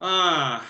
[0.00, 0.64] Ah,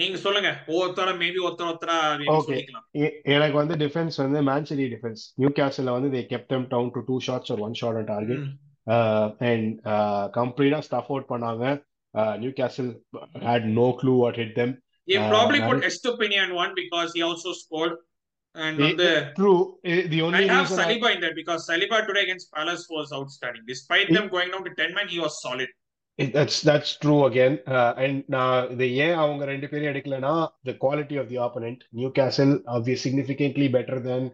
[0.00, 0.50] நீங்க சொல்லுங்க.
[0.72, 1.96] ஒவ்வொருத்தர maybe ஒருத்தர் ஒருத்தரா
[2.36, 2.56] okay
[3.36, 7.52] எனக்கு வந்து defence வந்து Man City defence நியூ கேசல்ல வந்து they kept down to two shots
[7.54, 8.44] ஒரு one shot and target
[9.50, 9.70] and
[10.40, 11.64] கம்ப்ளீட்டா ஸ்டஃப் அவுட் பண்ணாங்க.
[12.62, 12.90] Newcastle
[13.48, 14.74] had no clue what hit them
[15.14, 17.96] a probably put Estupinan one because he also scored
[18.54, 19.78] And it, the, true.
[20.12, 21.14] The only I have Saliba I...
[21.14, 22.84] in there because Saliba today against Palace
[26.18, 27.56] that's that's true again
[27.96, 31.82] and நான் இதை ஏன் அவங்க ரெண்டு பேரும் எடுக்கலனா the quality of the opponent
[32.18, 34.26] Newcastle obvious significantly better then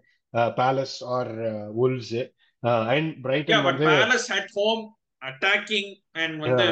[0.57, 1.33] Palace or
[1.83, 2.15] Wolves
[2.89, 4.83] and Brighton வந்து Palace at home
[5.23, 6.69] attacking and வந்து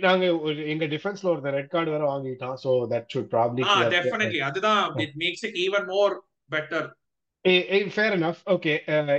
[0.00, 0.26] நாங்க
[0.66, 5.58] எங்க டிஃபென்ஸ்ல ஒரு ரெட் கார்டு வேற வாங்கிட்டோம் சோ தட் ஷுட் ப்ராப்ளி அதுதான் it makes it
[5.66, 6.14] even more
[6.50, 6.88] better
[7.90, 8.72] fair enough okay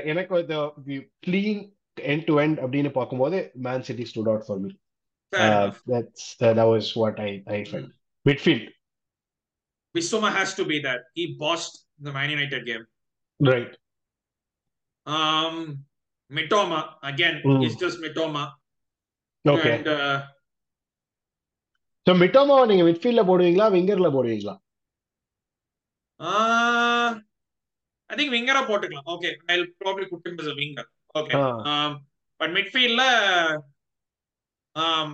[0.05, 0.39] எனக்கு
[0.85, 0.97] the
[1.27, 1.63] clean
[2.12, 4.70] end to end அப்படின்னு பார்க்கும்போது Man City stood out for me.
[5.32, 5.78] Fair Uh, enough.
[5.92, 7.90] that's that, that was what I I felt.
[8.26, 8.64] Midfield.
[9.94, 11.00] Bissouma has to be that.
[11.18, 11.74] He bossed
[12.06, 12.84] the Man United game.
[13.40, 13.72] Right.
[15.06, 15.56] Um
[16.30, 17.62] Mitoma again, Mm.
[17.66, 18.44] it's just Mitoma.
[19.44, 19.72] Okay.
[19.76, 20.18] And uh,
[22.06, 24.54] so மிட்டோமாவை நீங்க மிட்ஃபீல்ட்ல போடுவீங்களா விங்கர்ல போடுவீங்களா
[26.20, 27.08] Uh,
[28.10, 29.08] I think winger போட்டுக்கலாம்.
[29.14, 30.84] Okay, I'll probably put him as a winger.
[31.20, 31.38] Okay.
[31.42, 31.56] Ah.
[31.70, 31.92] Um,
[32.40, 33.04] but midfieldல
[34.82, 35.08] um,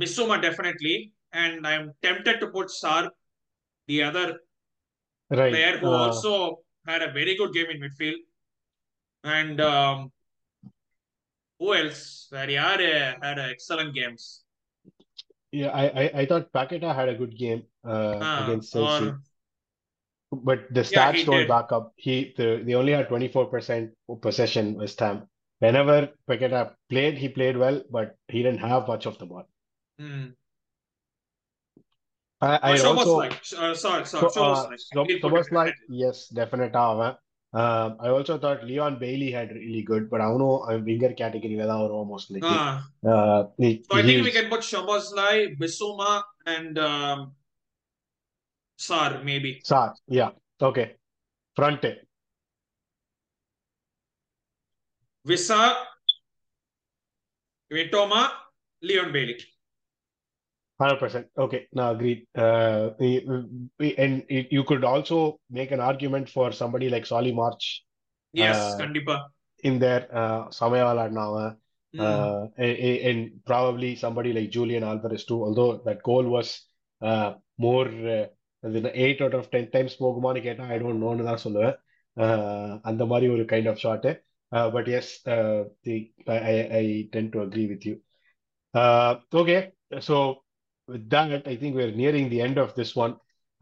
[0.00, 0.96] Bissouma definitely,
[1.32, 3.02] and I'm tempted to put Sar,
[3.88, 4.26] the other
[5.30, 6.32] right player who also
[6.88, 8.20] had a very good game in midfield.
[9.24, 9.98] And um,
[11.58, 12.02] who else?
[12.34, 12.88] வேற யாரு
[13.24, 14.24] had excellent games?
[15.82, 17.60] I I I thought Paqueta had a good game
[17.92, 19.20] uh, Ah, against Chelsea, or
[20.31, 21.47] but the stats yeah, don't did.
[21.47, 21.93] back up.
[21.95, 25.27] He the they only had 24% possession this time.
[25.59, 29.43] Whenever Paqueta played, he played well, but he didn't have much of the ball.
[29.99, 30.33] Mm.
[32.41, 34.79] I, I so also like, uh, sorry, sorry, so, uh, like.
[34.79, 36.73] So, so like yes, definite.
[36.73, 37.15] Uh,
[37.51, 41.13] um, I also thought Leon Bailey had really good, but I don't know I'm winger
[41.13, 42.43] category whether or almost like.
[42.43, 42.87] Uh, ah.
[43.05, 47.31] uh, he, so I think we can put Szoboszlai, Bissouma, and um,
[48.79, 49.61] Sarr, maybe.
[49.65, 50.29] Sarr, yeah.
[50.61, 50.95] Okay.
[51.55, 51.97] Fronte.
[55.27, 55.75] Wissa,
[57.71, 58.29] Mitoma,
[58.81, 59.37] Leon Bailey.
[60.81, 61.25] 100%.
[61.37, 61.67] Okay.
[61.73, 62.25] Now, agreed.
[62.33, 67.83] Uh, and you could also make an argument for somebody like Solly March.
[68.31, 69.25] Yes, uh, Kandipa.
[69.63, 71.57] In there, uh, Samayawala Nava.
[71.97, 72.51] Uh, mm.
[72.57, 75.43] and, and, probably somebody like Julian Alvarez too.
[75.43, 76.63] Although that goal was
[77.01, 78.27] uh, more uh,
[78.66, 81.76] as in eight out of ten times போகுமான்னு கேட்டா I don't know னு தான் சொல்லுவேன்.
[82.24, 84.04] Uh, அந்த மாதிரி ஒரு kind of shot.
[84.56, 85.94] Uh, but yes, uh, the,
[86.34, 87.94] I, I I tend to agree with you.
[88.74, 89.60] Uh, okay,
[90.08, 90.16] so
[90.86, 93.14] with that, I think we're nearing the end of this one.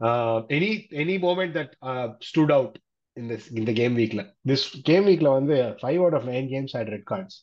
[0.07, 0.71] Uh, any
[1.03, 2.77] any moment that uh, stood out
[3.15, 4.13] in this in the game week?
[4.51, 7.35] This game week வந்து five out of nine games had red cards.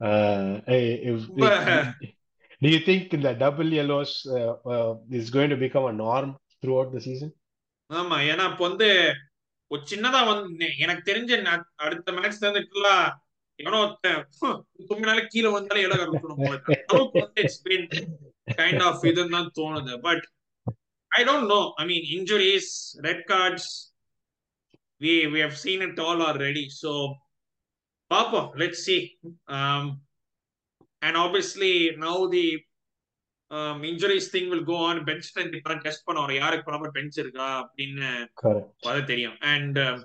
[0.00, 1.94] Uh, eh, if, But-
[2.62, 6.30] do you think the double yellows uh, uh, is going to become a norm
[6.75, 7.33] through the season
[7.89, 8.89] ஆமா ஏன்னா இப்போ வந்து
[9.71, 11.31] ஒரு சின்னதா வந்து எனக்கு தெரிஞ்ச
[11.85, 12.95] அடுத்த மேட்ச் இருந்து ஃபுல்லா
[13.59, 13.79] எவனோ
[14.89, 17.59] தும்பினால கீழே வந்தாலே இடம் இருக்கணும் அளவுக்கு வந்து இட்ஸ்
[18.57, 19.93] கைண்ட் ஆஃப் இதுன்னு தான் தோணுது.
[20.01, 20.23] But
[21.11, 22.71] I don't know I mean injuries
[23.05, 23.69] red cards
[25.01, 26.93] we we have seen it all already so
[28.11, 28.97] பார்ப்போம் let see
[31.01, 32.45] and obviously now the
[33.90, 37.48] injuries thing will go on bench strength இப்போ test பண்ண வரும் யாருக்கு proper bench இருக்கா
[37.62, 38.08] அப்படின்னு
[38.42, 38.68] Correct.
[38.90, 39.98] அது தெரியும் and um,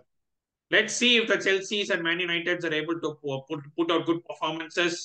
[0.71, 4.03] let's see if the Chelsea's and Man Uniteds are able to pu- put put out
[4.09, 4.95] good performances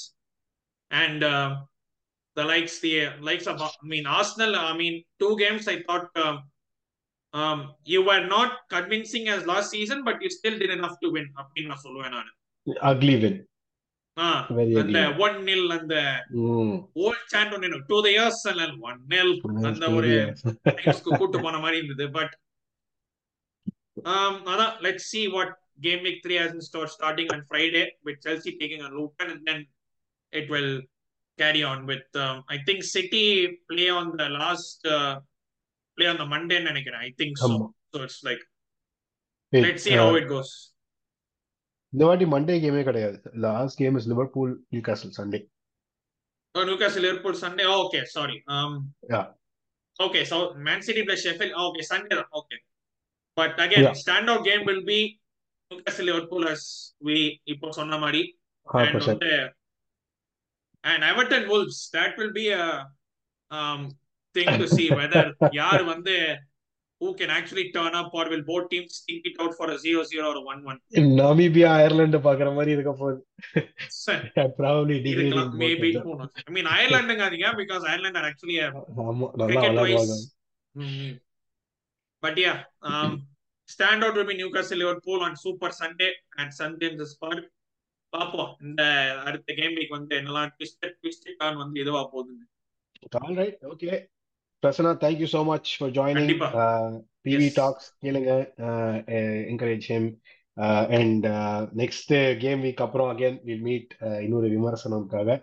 [0.90, 1.51] and um,
[2.36, 6.36] the likes the likes of I mean Arsenal I mean two games I thought um,
[7.34, 11.28] um, you were not convincing as last season but you still did enough to win
[11.40, 12.30] அப்படின்னு நான் சொல்லுவேன் நான்
[12.90, 13.36] Ugly win.
[14.82, 15.95] அந்த one nil அந்த
[17.03, 19.34] old சாண்டோனினோ two the years அல்ல one nil
[19.70, 20.11] அந்த ஒரு
[21.20, 22.07] கூட்டு போன மாதிரி இருந்தது.
[22.18, 22.34] பட்
[24.51, 25.53] அதான் let's see what
[25.86, 29.45] game week three has in store starting on Friday with Chelsea taking on Luton and
[29.49, 29.64] then
[30.34, 30.74] it will
[31.39, 32.18] carry on with
[32.55, 33.26] I think City
[33.70, 34.88] play on the last
[35.97, 37.03] play on the மண்டேன்னு நினைக்கிறேன்.
[37.07, 37.49] I think so
[38.03, 38.43] it's like
[39.53, 40.53] let's see how it goes
[41.92, 45.40] இந்த வாட்டி Monday கேமே கிடையாது last game is Liverpool Newcastle Sunday
[46.55, 48.72] oh, Newcastle Liverpool Sunday oh, okay sorry um
[49.12, 49.26] Yeah.
[49.99, 50.36] okay so
[50.66, 52.59] Man City plus Sheffield oh, okay Sunday okay
[53.36, 53.96] but again Yeah.
[54.03, 55.01] standout game will be
[55.70, 56.62] Newcastle Liverpool as
[57.07, 57.16] we
[57.53, 58.22] இப்போ சொன்ன மாதிரி
[58.66, 59.34] hundred and percent வந்து
[60.84, 62.66] and Everton Wolves that will be a
[63.51, 63.80] um
[64.34, 65.24] thing to see whether
[65.61, 66.16] யார் வந்து
[67.04, 70.28] who can actually turn up or will both teams think it out for a 0-0
[70.30, 73.20] or a 1-1 Namibia Ireland பாக்குற மாதிரி இருக்க போகுது
[74.60, 78.70] probably இருக்கலாம் maybe who knows I mean Irelandங்காதீங்க because Ireland are actually a
[79.47, 80.16] cricket wise
[80.76, 81.12] mm,
[82.24, 82.60] but yeah
[82.91, 83.14] um
[83.70, 87.36] standout will be Newcastle Liverpool on Super Sunday and Sunday in the Spur
[88.14, 88.82] பாப்போம் இந்த
[89.28, 92.47] அடுத்த game week வந்து என்னெல்லாம் twisted twisted on வந்து இதுவா போகுதுன்னு
[93.22, 93.95] All right, okay.
[94.64, 96.30] Prasanna thank you so much for joining
[97.28, 98.32] TV talks கேளுங்க.
[99.51, 100.07] Encourage him
[100.97, 101.26] and
[101.82, 105.38] next game week அப்புறம் அகேன் வில் மீட் இன்னொரு விமர்சனம்காக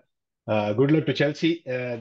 [0.77, 1.53] good luck to Chelsea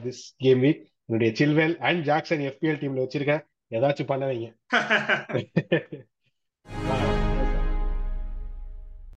[0.04, 3.42] this game week என்னுடைய Chilwell and Jackson EFL டீம்ல வச்சிருக்கேன்.
[3.78, 4.48] ஏதாச்சும் பண்ண வைங்க